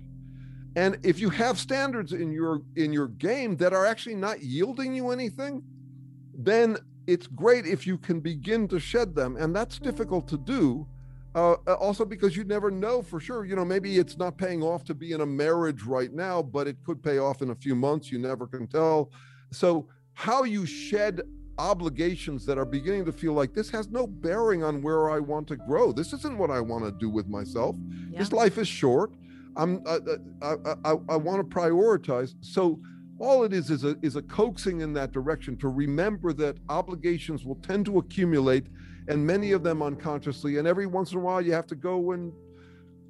[0.75, 4.93] And if you have standards in your in your game that are actually not yielding
[4.95, 5.63] you anything
[6.39, 10.85] then it's great if you can begin to shed them and that's difficult to do
[11.35, 14.61] uh, uh, also because you never know for sure you know maybe it's not paying
[14.61, 17.55] off to be in a marriage right now but it could pay off in a
[17.55, 19.11] few months you never can tell.
[19.51, 21.21] So how you shed
[21.59, 25.47] obligations that are beginning to feel like this has no bearing on where i want
[25.47, 25.91] to grow.
[25.91, 27.75] This isn't what i want to do with myself.
[28.09, 28.19] Yeah.
[28.19, 29.11] this life is short.
[29.55, 29.99] I'm uh,
[30.41, 32.35] uh, i i, I want to prioritize.
[32.41, 32.79] So
[33.19, 37.45] all it is is a is a coaxing in that direction to remember that obligations
[37.45, 38.65] will tend to accumulate
[39.07, 42.11] and many of them unconsciously and every once in a while you have to go
[42.11, 42.31] and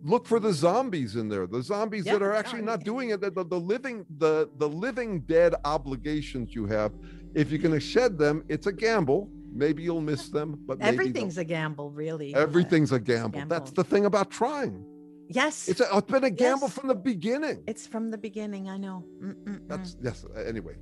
[0.04, 3.20] look for the zombies in there the zombies Yeah, that are actually not doing it
[3.22, 6.92] the, the, the living the the living dead obligations you have
[7.34, 11.38] if you're going to shed them it's a gamble maybe you'll miss them but Everything's
[11.38, 12.36] a gamble, really.
[12.36, 13.40] everything's a gamble.
[13.48, 13.84] that's gamble.
[13.84, 14.86] the thing about trying
[15.30, 15.68] yes.
[15.68, 16.78] it's, a, it's been a gamble Yes.
[16.78, 18.70] from the beginning It's from the beginning.
[18.70, 19.04] I know.
[19.22, 19.68] Mm-mm-mm.
[19.68, 20.76] that's yes anyway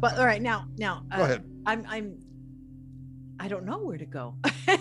[0.00, 2.18] But all right, now, now, go uh, ahead I'm, I'm,
[3.38, 4.36] I don't know where to go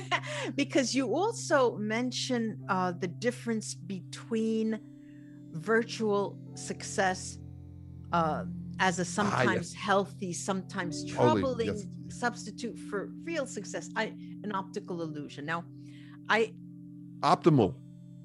[0.55, 4.79] because you also mention uh, the difference between
[5.51, 7.37] virtual success
[8.11, 8.43] uh,
[8.79, 11.85] as a sometimes healthy, sometimes troubling yes.
[12.09, 13.89] substitute for real success.
[13.95, 15.45] I, an optical illusion.
[15.45, 15.63] Now,
[16.29, 16.53] I
[17.21, 17.75] optimal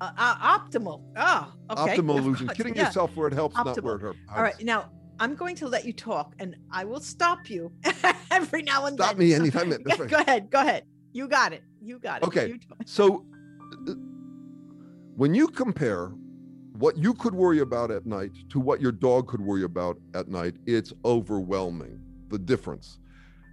[0.01, 1.03] uh, uh, optimal.
[1.17, 1.97] Oh, okay.
[1.97, 2.49] Optimal illusion.
[2.49, 2.87] Kidding Yeah.
[2.87, 3.83] yourself where it helps, not Optimal.
[3.85, 4.19] where it hurts.
[4.35, 7.73] All right, now I'm going to let you talk, and I will stop you
[8.31, 9.19] every now and Stop then.
[9.19, 9.71] me So- anytime.
[9.71, 10.11] That's Yeah, right.
[10.11, 10.51] Go ahead.
[10.51, 10.85] Go ahead.
[11.13, 11.63] You got it.
[11.81, 12.27] You got it.
[12.27, 12.59] Okay.
[12.87, 13.25] So,
[13.89, 13.93] uh,
[15.17, 16.09] when you compare
[16.79, 20.27] what you could worry about at night to what your dog could worry about at
[20.29, 22.99] night, it's overwhelming the difference.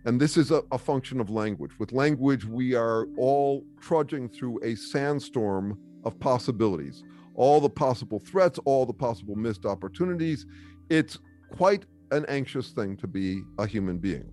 [0.05, 1.77] And this is a, a function of language.
[1.77, 7.03] With language, we are all trudging through a sandstorm of possibilities,
[7.35, 10.45] all the possible threats, all the possible missed opportunities.
[10.89, 11.17] It's
[11.49, 14.29] quite an anxious thing to be a human being.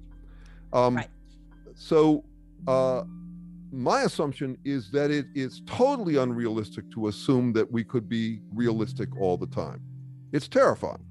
[0.73, 1.09] Um, Right.
[1.75, 2.25] So,
[2.67, 3.05] uh,
[3.71, 9.15] my assumption is that it is totally unrealistic to assume that we could be realistic
[9.21, 9.81] all the time.
[10.33, 11.05] It's terrifying.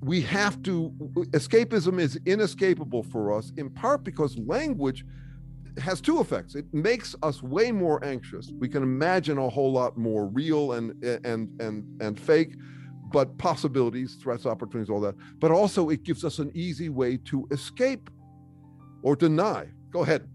[0.00, 0.90] We have to,
[1.32, 5.04] escapism is inescapable for us, in part because language
[5.78, 6.54] has two effects.
[6.54, 8.50] It makes us way more anxious.
[8.58, 12.54] We can imagine a whole lot more real and and and and fake,
[13.12, 15.14] but possibilities, threats, opportunities, all that.
[15.38, 18.08] But also it gives us an easy way to escape
[19.02, 19.66] or deny.
[19.90, 20.28] Go ahead.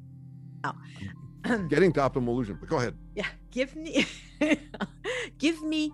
[1.69, 2.93] Getting to optimal illusion, but go ahead.
[3.15, 3.25] yeah.
[3.49, 4.05] Give me,
[5.39, 5.91] give me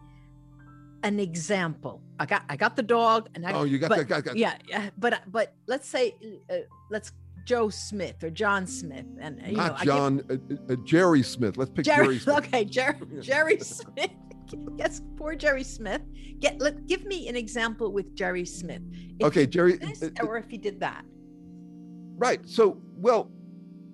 [1.04, 2.02] an example.
[2.20, 3.54] I got, I got the dog, and I.
[3.54, 4.06] Oh, you got but- that.
[4.10, 6.16] Got, got, yeah, yeah, but but let's say,
[6.52, 6.58] uh,
[6.92, 7.14] let's
[7.48, 10.76] Joe Smith or John Smith, and uh, you know, Not I give- John, uh, uh,
[10.84, 11.56] Jerry Smith.
[11.56, 12.38] Let's pick Jerry, Jerry Smith.
[12.40, 14.12] okay, Jerry, Jerry Smith.
[14.78, 16.02] Yes, poor Jerry Smith.
[16.40, 18.82] Get let give me an example with Jerry Smith.
[19.20, 19.76] If Okay, Jerry.
[19.76, 21.04] this, uh, uh, or if he did that.
[22.18, 22.40] Right.
[22.48, 23.30] So, well,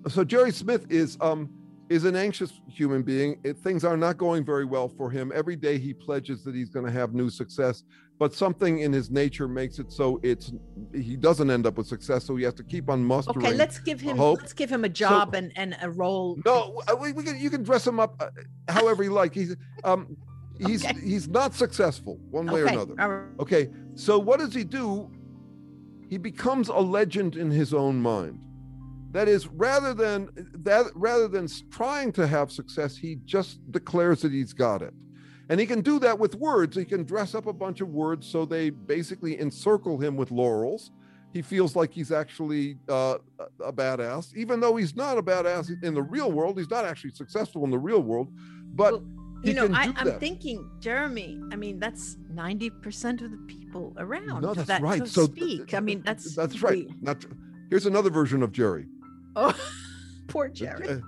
[0.06, 1.50] so Jerry Smith is um
[1.88, 3.40] is an anxious human being.
[3.42, 5.32] It, things are not going very well for him.
[5.34, 7.82] Every day he pledges that he's going to have new success,
[8.18, 10.52] but something in his nature makes it so it's
[10.92, 12.24] he doesn't end up with success.
[12.24, 13.44] So he has to keep on mustering.
[13.44, 14.40] Okay, let's give him hope.
[14.40, 16.38] let's give him a job and and a role.
[16.44, 18.28] No, uh, we, we can, you can dress him up uh,
[18.72, 19.34] however you like.
[19.34, 20.16] He's um
[20.58, 20.98] he's Okay.
[21.00, 22.94] he's not successful one way or another.
[22.94, 23.40] right.
[23.40, 25.10] Okay, so what does he do?
[26.08, 28.40] He becomes a legend in his own mind.
[29.10, 30.28] That is, rather than
[30.64, 34.92] that, rather than trying to have success, he just declares that he's got it,
[35.48, 36.76] and he can do that with words.
[36.76, 40.90] He can dress up a bunch of words so they basically encircle him with laurels.
[41.32, 43.18] He feels like he's actually uh,
[43.62, 46.56] a badass, even though he's not a badass in the real world.
[46.58, 48.28] He's not actually successful in the real world,
[48.74, 49.04] but Well,
[49.42, 50.20] he you know, I, that.
[50.20, 51.40] thinking, Jeremy.
[51.52, 54.42] I mean, that's ninety percent of the people around.
[54.42, 55.06] No, that's that, right.
[55.06, 55.74] So, speak.
[55.74, 56.86] I mean, that's that's right.
[57.02, 57.24] Not
[57.68, 58.86] here's another version of Jerry.
[59.36, 59.54] oh,
[60.28, 61.02] poor Jerry.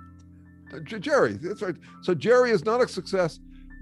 [0.74, 1.76] Uh, Jerry, that's right.
[2.02, 3.38] So Jerry is not a success,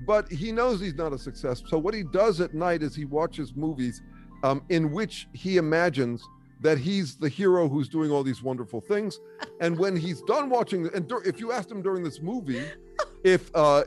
[0.07, 1.63] but he knows he's not a success.
[1.67, 4.03] So what he does at night is he watches movies
[4.43, 6.23] um, in which he imagines
[6.61, 9.21] that he's the hero who's doing all these wonderful things.
[9.61, 12.63] And when he's done watching, and dur- if you asked him during this movie,
[13.25, 13.85] if uh,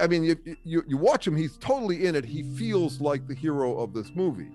[0.00, 2.24] I mean, if you you watch him, he's totally in it.
[2.24, 4.50] He feels like the hero of this movie.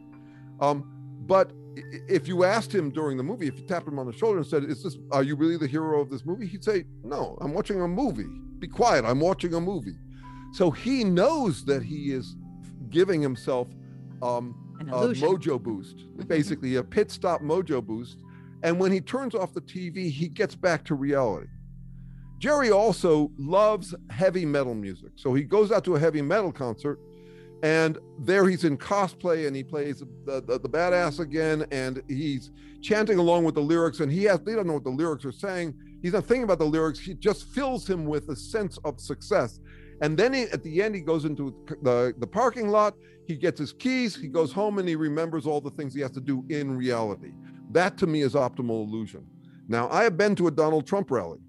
[0.60, 0.92] Um,
[1.26, 4.40] but if you asked him during the movie, if you tapped him on the shoulder
[4.40, 4.98] and said, "Is this?
[5.12, 8.28] Are you really the hero of this movie?" He'd say, "No, I'm watching a movie.
[8.60, 9.06] Be quiet.
[9.06, 9.96] I'm watching a movie."
[10.54, 12.36] So he knows that he is
[12.90, 13.68] giving himself
[14.22, 18.18] um, a mojo boost, basically a pit stop mojo boost.
[18.64, 21.48] And when he turns off the TV, he gets back to reality.
[22.40, 25.12] Jerry also loves heavy metal music.
[25.16, 27.00] So he goes out to a heavy metal concert
[27.64, 32.52] and there he's in cosplay and he plays the, the, the badass again and he's
[32.82, 35.32] chanting along with the lyrics and he has they don't know what the lyrics are
[35.32, 39.00] saying he's not thinking about the lyrics he just fills him with a sense of
[39.00, 39.60] success
[40.02, 42.94] and then he, at the end he goes into the, the parking lot
[43.28, 46.12] he gets his keys he goes home and he remembers all the things he has
[46.12, 47.32] to do in reality
[47.72, 49.26] that to me is optimal illusion
[49.68, 51.40] now i have been to a donald trump rally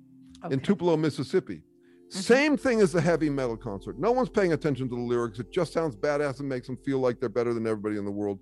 [0.50, 1.56] in Tupelo, Mississippi.
[1.56, 2.20] Mm-hmm.
[2.20, 3.98] Same thing as the heavy metal concert.
[3.98, 5.38] No one's paying attention to the lyrics.
[5.38, 8.11] It just sounds badass and makes them feel like they're better than everybody in the
[8.11, 8.38] world.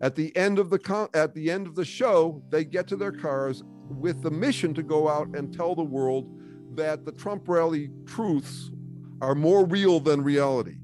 [0.00, 2.96] At the end of the con- at the end of the show, they get to
[2.96, 6.28] their cars with the mission to go out and tell the world
[6.74, 8.70] that the Trump rally truths
[9.22, 10.76] are more real than reality.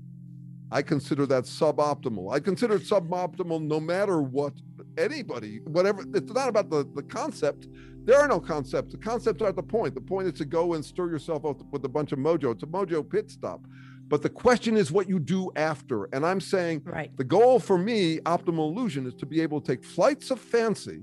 [0.71, 2.33] I consider that suboptimal.
[2.33, 4.53] I consider it suboptimal no matter what
[4.97, 6.05] anybody, whatever.
[6.15, 7.67] It's not about the, the concept.
[8.05, 8.93] There are no concepts.
[8.93, 9.95] The concepts aren't the point.
[9.95, 12.53] The point is to go and stir yourself up with a bunch of mojo.
[12.53, 13.61] It's a mojo pit stop.
[14.07, 16.05] But the question is what you do after.
[16.13, 17.15] And I'm saying Right.
[17.17, 21.03] the goal for me, optimal illusion, is to be able to take flights of fancy,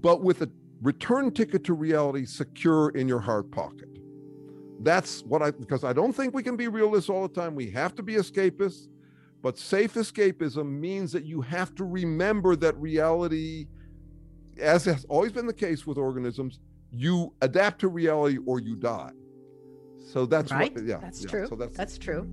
[0.00, 0.50] but with a
[0.82, 3.97] return ticket to reality secure in your heart pocket.
[4.80, 7.54] That's what I, because I don't think we can be realists all the time.
[7.54, 8.88] We have to be escapists,
[9.42, 13.66] but safe escapism means that you have to remember that reality,
[14.60, 16.60] as has always been the case with organisms,
[16.92, 19.10] you adapt to reality or you die.
[20.12, 20.74] So that's right.
[20.74, 21.30] what, yeah, that's yeah.
[21.30, 21.46] true.
[21.48, 22.28] So that's, that's true.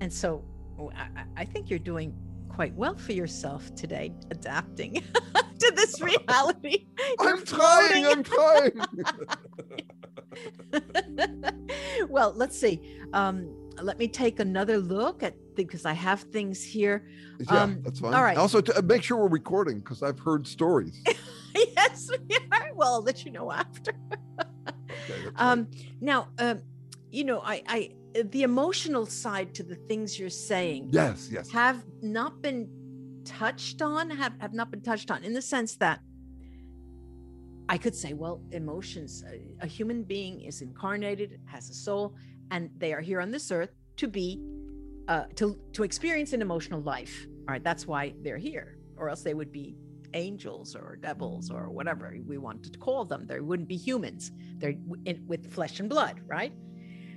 [0.00, 0.44] And so
[0.78, 2.14] oh, I, I think you're doing
[2.48, 4.94] quite well for yourself today, adapting
[5.58, 6.86] to this reality.
[7.18, 8.06] I'm trying.
[8.06, 8.72] I'm trying.
[12.08, 12.80] well, let's see.
[13.12, 17.06] Um, let me take another look at because I have things here.
[17.38, 18.14] yeah, Um, that's fine.
[18.14, 18.36] all right.
[18.36, 21.02] Also, to, uh, make sure we're recording because I've heard stories.
[21.54, 22.70] yes, we are.
[22.74, 23.92] Well, I'll let you know after.
[24.38, 25.68] Okay, Um,
[26.00, 26.62] now, um,
[27.10, 27.90] you know, I, I,
[28.24, 31.50] the emotional side to the things you're saying yes, yes.
[31.50, 32.68] have not been
[33.24, 36.00] touched on, have, have not been touched on in the sense that
[37.70, 42.16] I could say, well, emotions, a, a human being is incarnated, has a soul,
[42.50, 44.42] and they are here on this earth to be,
[45.06, 47.28] uh, to, to experience an emotional life.
[47.46, 49.76] All right, that's why they're here, or else they would be
[50.14, 53.24] angels or devils or whatever we want to call them.
[53.28, 54.32] They wouldn't be humans.
[54.58, 56.52] They're in, with flesh and blood, right?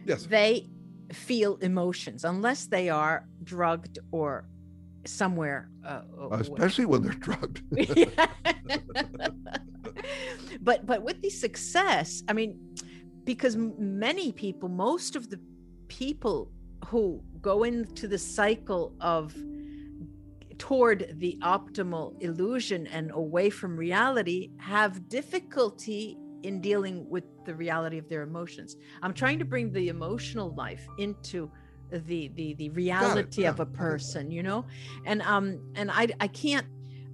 [0.05, 0.27] Yes.
[0.27, 0.69] They
[1.11, 4.45] feel emotions unless they are drugged or
[5.07, 5.71] somewhere.
[5.83, 7.63] Uh, uh, Especially when they're drugged.
[10.61, 12.59] but but with the success, I mean,
[13.23, 15.39] because many people, most of the
[15.87, 16.51] people
[16.87, 19.35] who go into the cycle of
[20.57, 27.97] toward the optimal illusion and away from reality have difficulty in dealing with the reality
[27.97, 28.75] of their emotions.
[29.01, 31.51] I'm trying to bring the emotional life into
[31.91, 34.65] the the the reality of yeah, a person, you know,
[35.05, 36.67] and um and I I can't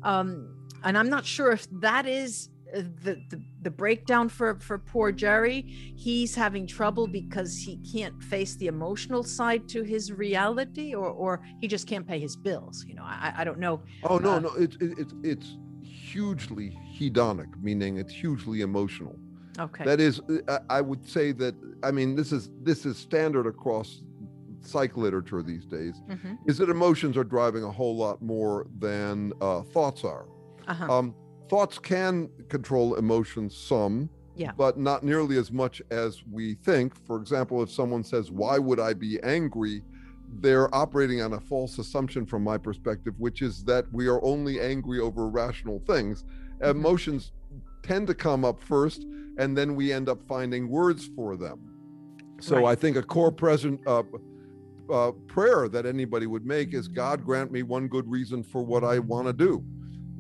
[0.04, 5.12] um and I'm not sure if that is the, the the breakdown for for poor
[5.12, 5.66] Jerry.
[5.96, 11.42] He's having trouble because he can't face the emotional side to his reality, or or
[11.60, 12.84] he just can't pay his bills.
[12.88, 13.82] You know, I I don't know.
[14.04, 19.16] Oh no, Uh, no, it's it, it's it's hugely hedonic, meaning it's hugely emotional.
[19.58, 19.84] Okay.
[19.84, 21.56] That is, uh, I I would say that.
[21.84, 24.02] I mean, this is this is standard across
[24.62, 25.96] psych literature these days.
[26.08, 30.26] hmm Is that emotions are driving a whole lot more than uh, thoughts are.
[30.68, 30.94] Uh-huh.
[30.94, 31.16] Um,
[31.50, 34.52] thoughts can control emotions some, Yeah.
[34.58, 36.96] but not nearly as much as we think.
[37.06, 39.84] For example, if someone says, "Why would I be angry?"
[40.42, 44.60] they're operating on a false assumption from my perspective, which is that we are only
[44.62, 46.24] angry over rational things.
[46.62, 46.70] Mhm.
[46.70, 47.32] Emotions
[47.82, 49.08] tend to come up first,
[49.40, 51.60] and then we end up finding words for them.
[52.42, 52.66] So Right.
[52.66, 54.04] I think a core present uh,
[54.92, 58.84] uh, prayer that anybody would make is, "God grant me one good reason for what
[58.84, 59.64] I want to do."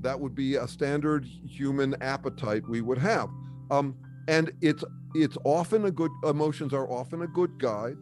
[0.01, 3.29] That would be a standard human appetite we would have,
[3.71, 3.95] um,
[4.27, 4.83] and it's
[5.15, 7.97] it's often a good emotions are often a good guide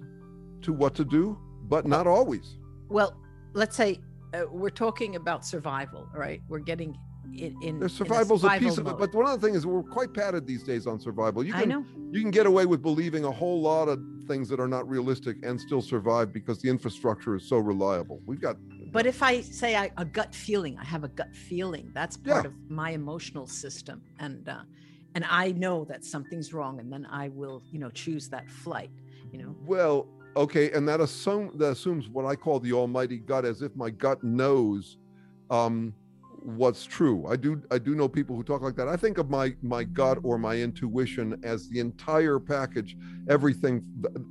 [0.61, 2.57] to what to do, but not always.
[2.89, 3.17] Well,
[3.53, 3.99] let's say
[4.33, 6.41] uh, we're talking about survival, right?
[6.47, 6.97] We're getting
[7.33, 7.55] in.
[7.61, 9.83] in There's in survival's a piece survival of it, but one other thing is we're
[9.83, 11.43] quite padded these days on survival.
[11.43, 11.85] You I can know.
[12.11, 15.37] you can get away with believing a whole lot of things that are not realistic
[15.43, 18.21] and still survive because the infrastructure is so reliable.
[18.25, 18.57] We've got
[18.97, 21.91] But if I say I, a gut feeling, I have a gut feeling.
[21.93, 22.49] That's part Yeah.
[22.49, 24.63] of my emotional system, and uh,
[25.13, 28.89] and I know that something's wrong, and then I will, you know, choose that flight.
[29.31, 29.55] You know.
[29.67, 33.75] Well, okay, and that assume that assumes what I call the almighty gut, as if
[33.75, 34.97] my gut knows
[35.51, 35.93] um,
[36.41, 37.23] what's true.
[37.27, 38.87] I do I do know people who talk like that.
[38.87, 42.97] I think of my my gut or my intuition as the entire package,
[43.29, 43.83] everything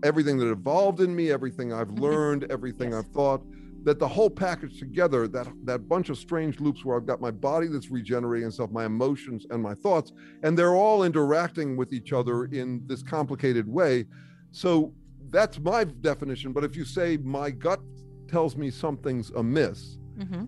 [0.02, 3.04] everything that evolved in me, everything I've learned, everything Yes.
[3.04, 3.42] I've thought.
[3.87, 7.30] That the whole package together, that that bunch of strange loops where I've got my
[7.30, 10.12] body that's regenerating itself, my emotions and my thoughts,
[10.43, 14.07] and they're all interacting with each other in this complicated way.
[14.51, 14.93] So
[15.30, 16.53] that's my definition.
[16.53, 17.80] But if you say my gut
[18.28, 20.45] tells me something's amiss, hmm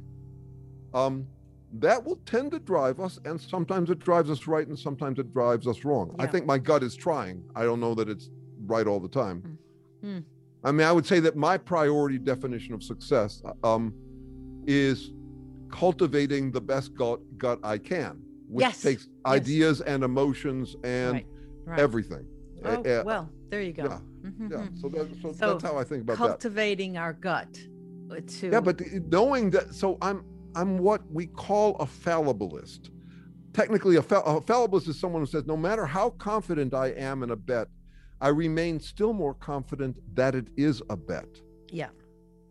[0.95, 1.27] um,
[1.75, 5.33] that will tend to drive us, and sometimes it drives us right, and sometimes it
[5.33, 6.15] drives us wrong.
[6.19, 7.45] I think my gut is trying.
[7.55, 8.31] I don't know that it's
[8.67, 9.59] right all the time.
[10.03, 10.25] Mm.
[10.65, 13.95] I mean, I would say that my priority definition of success um,
[14.67, 15.13] is
[15.71, 18.83] cultivating the best gut, gut I can, which Yes.
[18.83, 21.27] takes ideas and emotions and Right.
[21.65, 21.79] Right.
[21.81, 22.27] everything.
[22.65, 23.85] Oh, Uh, uh, well, there you go.
[23.85, 24.69] yeah, Mhm, yeah.
[24.81, 26.29] So, that, so, So that's how I think about that.
[26.29, 27.57] Cultivating our gut
[28.11, 28.49] uh, to.
[28.51, 28.81] Yeah, but
[29.11, 30.25] knowing that, so I'm
[30.57, 32.91] I'm what we call a fallibilist.
[33.53, 37.23] Technically, a, fall, a fallibilist is someone who says, no matter how confident I am
[37.23, 37.69] in a bet,
[38.21, 41.29] I remain still more confident that it is a bet.
[41.71, 41.91] yeah.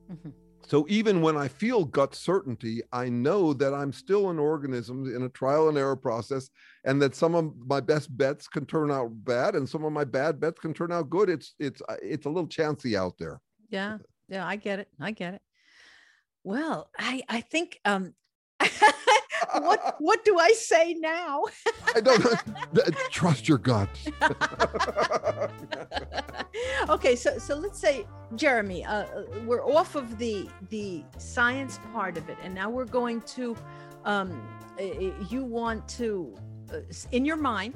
[0.09, 0.33] Mhm.
[0.65, 5.23] So even when I feel gut certainty, I know that I'm still an organism in
[5.23, 6.49] a trial and error process,
[6.83, 10.03] and that some of my best bets can turn out bad, and some of my
[10.03, 11.29] bad bets can turn out good.
[11.29, 13.39] It's it's it's a little chancy out there.
[13.69, 14.89] Yeah, yeah, I get it.
[14.99, 15.41] I get it.
[16.43, 18.13] Well, I I think um
[19.59, 21.43] what what do I say now?
[21.95, 22.23] I don't.
[23.11, 23.89] Trust your gut.
[26.89, 32.17] okay, so so let's say Jeremy, uh, uh, we're off of the the science part
[32.17, 33.55] of it, and now we're going to.
[34.05, 34.47] Um,
[35.29, 36.35] you want to,
[36.71, 36.81] uh,
[37.11, 37.73] in your mind,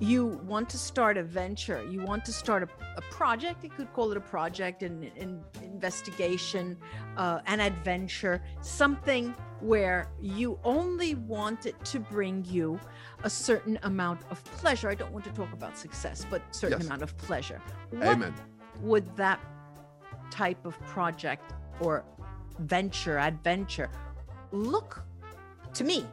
[0.00, 3.92] you want to start a venture, you want to start a, a project, you could
[3.92, 6.76] call it a project, an, an investigation,
[7.16, 9.34] uh, an adventure, something
[9.64, 12.78] where you only want it to bring you
[13.22, 14.90] a certain amount of pleasure.
[14.90, 16.86] I don't want to talk about success, but certain yes.
[16.86, 17.62] amount of pleasure.
[17.90, 18.34] What Amen.
[18.82, 19.40] Would that
[20.30, 22.04] type of project or
[22.58, 23.88] venture, adventure
[24.52, 25.02] look
[25.72, 26.04] to me?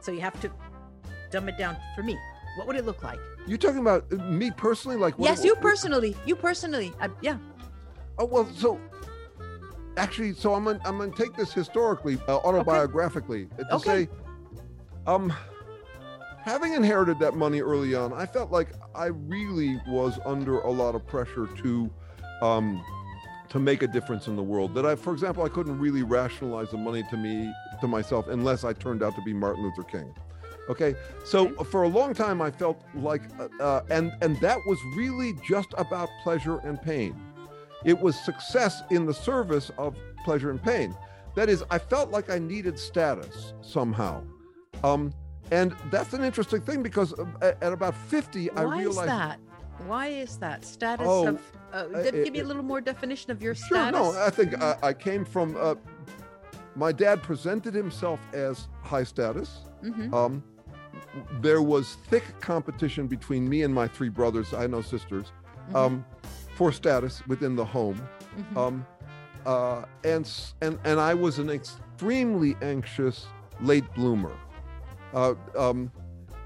[0.00, 0.50] So you have to
[1.32, 2.16] dumb it down for me.
[2.56, 3.18] What would it look like?
[3.44, 4.96] You're talking about uh, me personally?
[4.96, 6.14] Like yes, you personally.
[6.26, 6.92] You personally.
[7.20, 7.38] Yeah.
[8.18, 8.78] Oh well, so
[9.96, 13.68] actually, so I'm gonna, I'm gonna take this historically, uh, autobiographically, okay.
[13.68, 14.04] to okay.
[14.04, 14.08] say,
[15.06, 15.32] um,
[16.40, 20.94] having inherited that money early on, I felt like I really was under a lot
[20.94, 21.90] of pressure to,
[22.42, 22.84] um,
[23.48, 24.74] to make a difference in the world.
[24.74, 28.64] That I, for example, I couldn't really rationalize the money to me to myself unless
[28.64, 30.14] I turned out to be Martin Luther King.
[30.68, 34.78] Okay, so for a long time I felt like, uh, uh, and and that was
[34.96, 37.14] really just about pleasure and pain.
[37.84, 40.96] It was success in the service of pleasure and pain.
[41.34, 44.22] That is, I felt like I needed status somehow.
[44.82, 45.12] Um,
[45.50, 48.96] and that's an interesting thing because uh, at, about 50, Why I realized.
[48.96, 49.40] Why is that?
[49.86, 50.64] Why is that?
[50.64, 51.40] Status oh, of.
[51.72, 54.00] Uh, give me a little more definition of your sure, status.
[54.00, 55.56] No, I think I, I came from.
[55.58, 55.74] Uh,
[56.76, 59.62] my dad presented himself as high status.
[59.82, 60.14] Mm-hmm.
[60.14, 60.42] Um,
[61.40, 64.54] there was thick competition between me and my three brothers.
[64.54, 65.32] I know sisters.
[65.68, 65.76] Mm-hmm.
[65.76, 66.04] Um,
[66.54, 68.00] for status within the home.
[68.36, 68.58] Mm-hmm.
[68.58, 68.86] Um,
[69.46, 70.30] uh, and,
[70.62, 73.26] and, and I was an extremely anxious
[73.60, 74.32] late bloomer.
[75.12, 75.92] Uh, um,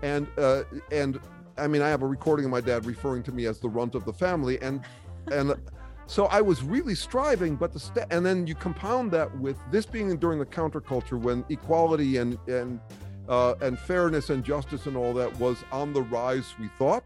[0.03, 1.21] and, uh, and
[1.57, 3.95] I mean, I have a recording of my dad referring to me as the runt
[3.95, 4.61] of the family.
[4.61, 4.83] And,
[5.31, 5.55] and
[6.07, 9.87] so I was really striving, but the, st- and then you compound that with this
[9.87, 12.81] being during the counterculture when equality and, and,
[13.29, 17.05] uh, and fairness and justice and all that was on the rise, we thought.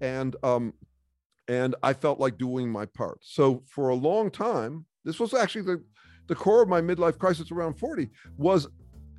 [0.00, 0.72] And um,
[1.48, 3.18] and I felt like doing my part.
[3.22, 5.82] So for a long time, this was actually the
[6.28, 8.68] the core of my midlife crisis around 40 was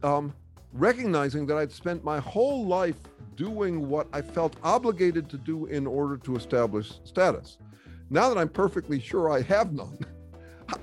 [0.03, 0.33] um,
[0.71, 2.95] recognizing that I'd spent my whole life
[3.35, 7.57] doing what I felt obligated to do in order to establish status.
[8.09, 9.99] Now that I'm perfectly sure I have none,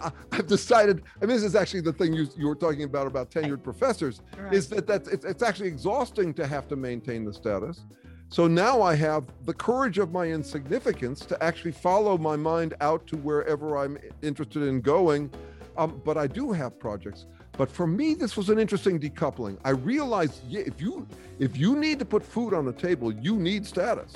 [0.32, 3.30] I've decided, I mean, this is actually the thing you, you were talking about about
[3.30, 4.52] tenured professors, right.
[4.52, 7.84] is that that's, it's, it's actually exhausting to have to maintain the status.
[8.30, 13.04] So now I have the courage of my insignificance to actually follow my mind out
[13.08, 15.32] to wherever I'm interested in going.
[15.76, 17.26] Um, but I do have projects.
[17.58, 19.58] But for me, this was an interesting decoupling.
[19.64, 21.08] I realized yeah, if you
[21.40, 24.12] if you need to put food on the table, you need status.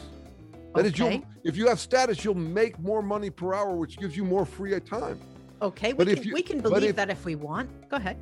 [0.75, 0.89] That okay.
[0.89, 4.25] is, you if you have status, you'll make more money per hour, which gives you
[4.25, 5.19] more free time.
[5.61, 7.69] Okay, we, can, you, we can believe if, that if we want.
[7.89, 8.17] Go ahead.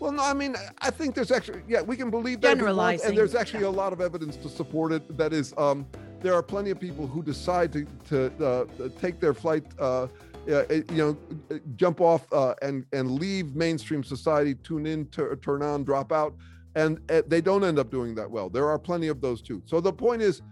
[0.00, 2.56] Well, no, I mean, I think there's actually, yeah, we can believe that.
[2.56, 3.08] Generalizing.
[3.08, 3.70] And there's actually yeah.
[3.70, 5.16] a lot of evidence to support it.
[5.16, 5.86] That is, um,
[6.20, 10.06] there are plenty of people who decide to, to uh, take their flight, uh,
[10.50, 15.62] uh, you know, jump off uh, and, and leave mainstream society, tune in, t- turn
[15.62, 16.34] on, drop out.
[16.74, 18.48] And uh, they don't end up doing that well.
[18.48, 19.62] There are plenty of those too.
[19.66, 20.42] So the point is,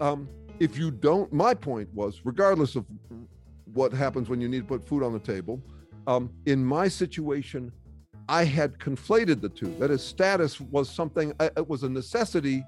[0.00, 0.28] um,
[0.60, 2.84] if you don't, my point was, regardless of
[3.72, 5.62] what happens when you need to put food on the table,
[6.06, 7.72] um, in my situation,
[8.28, 9.74] I had conflated the two.
[9.78, 12.64] That is, status was something, uh, it was a necessity,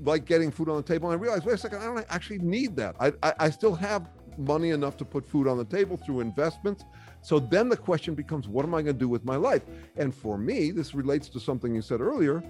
[0.00, 1.10] like getting food on the table.
[1.10, 2.96] And I realized, wait a second, I don't actually need that.
[2.98, 6.84] I, I, I still have money enough to put food on the table through investments.
[7.22, 9.62] So then the question becomes, what am I going to do with my life?
[9.96, 12.42] And for me, this relates to something you said earlier.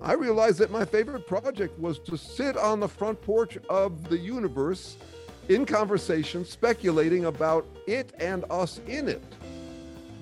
[0.00, 4.18] I realized that my favorite project was to sit on the front porch of the
[4.18, 4.96] universe
[5.48, 9.22] in conversation, speculating about it and us in it.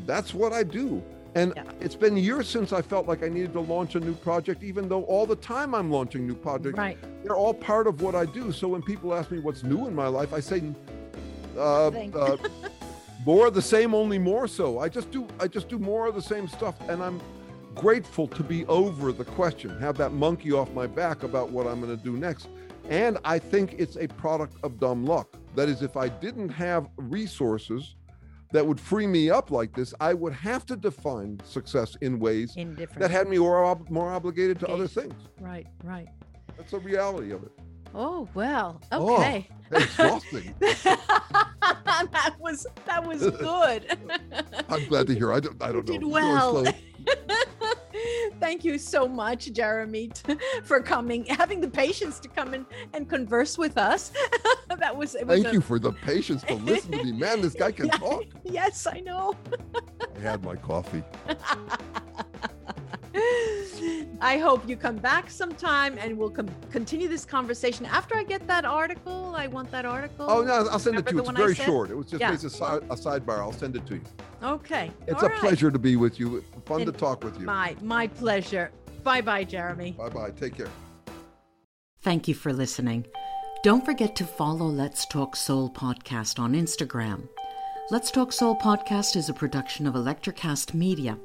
[0.07, 1.03] That's what I do.
[1.35, 1.65] And yeah.
[1.81, 4.89] it's been years since I felt like I needed to launch a new project, even
[4.89, 6.79] though all the time I'm launching new projects.
[6.79, 6.99] Right.
[7.23, 8.53] They're all part of what I do.
[8.53, 10.63] So when people ask me what's new in my life, I say,
[11.57, 12.37] uh, uh,
[13.27, 14.79] more of the same, only more so.
[14.79, 17.21] I just do I just do more of the same stuff, and I'm
[17.75, 21.81] grateful to be over the question, have that monkey off my back about what I'm
[21.81, 22.49] going to do next.
[22.89, 25.35] And I think it's a product of dumb luck.
[25.57, 27.95] That is, if I didn't have resources
[28.55, 32.55] that would free me up like this, I would have to define success in ways
[32.57, 35.13] in that had me more, more obligated to other things.
[35.41, 36.07] Right, right.
[36.57, 37.51] That's the reality of it.
[37.97, 39.49] Oh well, oh, okay.
[39.73, 40.55] Oh, exhausting.
[40.61, 43.99] that was that was good.
[44.69, 45.33] I'm glad to hear.
[45.33, 45.61] I don't.
[45.61, 46.01] I don't you know.
[46.01, 46.65] Did well.
[48.41, 53.09] Thank you so much, Jeremy, t- for coming, having the patience to come in and
[53.09, 54.13] converse with us.
[54.79, 55.15] that was.
[55.15, 57.13] It was Thank a- you for the patience to listen to me.
[57.13, 58.25] Man, this guy can Yeah, talk.
[58.45, 59.35] Yes, I know.
[60.17, 61.03] I had my coffee.
[64.21, 68.47] I hope you come back sometime and we'll com- continue this conversation after I get
[68.47, 69.35] that article.
[69.37, 70.27] I want that article.
[70.29, 71.21] Oh no, I'll send it to you.
[71.21, 71.91] It's very short.
[71.91, 72.33] It was just Yeah.
[72.33, 73.39] a, side, a sidebar.
[73.39, 74.03] I'll send it to you.
[74.43, 74.91] Okay.
[75.07, 75.41] It's All a right.
[75.41, 76.43] pleasure to be with you.
[76.67, 77.47] Fun to talk with you.
[77.47, 78.71] My my pleasure.
[79.03, 79.93] Bye bye, Jeremy.
[79.93, 80.31] Bye bye.
[80.31, 80.69] Take care.
[82.01, 83.07] Thank you for listening.
[83.63, 87.29] Don't forget to follow Let's Talk Soul podcast on Instagram.
[87.91, 91.19] Let's Talk Soul podcast is a production of Electricast Media.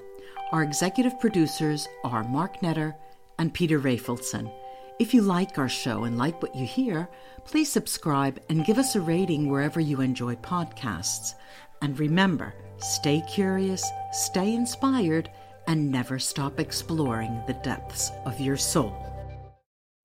[0.51, 2.95] Our executive producers are Mark Netter
[3.37, 4.51] and Peter Rafelson.
[4.97, 7.07] If you like our show and like what you hear,
[7.45, 11.35] please subscribe and give us a rating wherever you enjoy podcasts.
[11.83, 15.29] And remember, stay curious, stay inspired,
[15.67, 19.05] and never stop exploring the depths of your soul.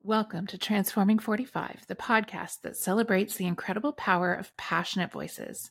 [0.03, 5.71] Welcome to Transforming 45, the podcast that celebrates the incredible power of passionate voices.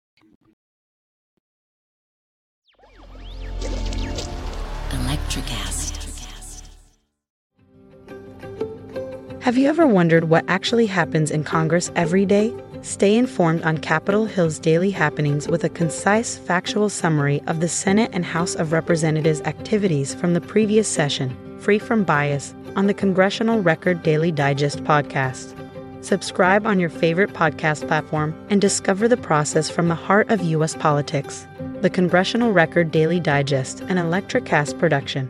[9.39, 12.53] Have you ever wondered what actually happens in Congress every day?
[12.81, 18.09] Stay informed on Capitol Hill's daily happenings with a concise, factual summary of the Senate
[18.11, 23.61] and House of Representatives' activities from the previous session, free from bias, on the Congressional
[23.61, 25.60] Record Daily Digest podcast.
[26.01, 30.75] Subscribe on your favorite podcast platform and discover the process from the heart of U.S.
[30.75, 31.47] politics.
[31.81, 35.29] The Congressional Record Daily Digest, an Electricast production.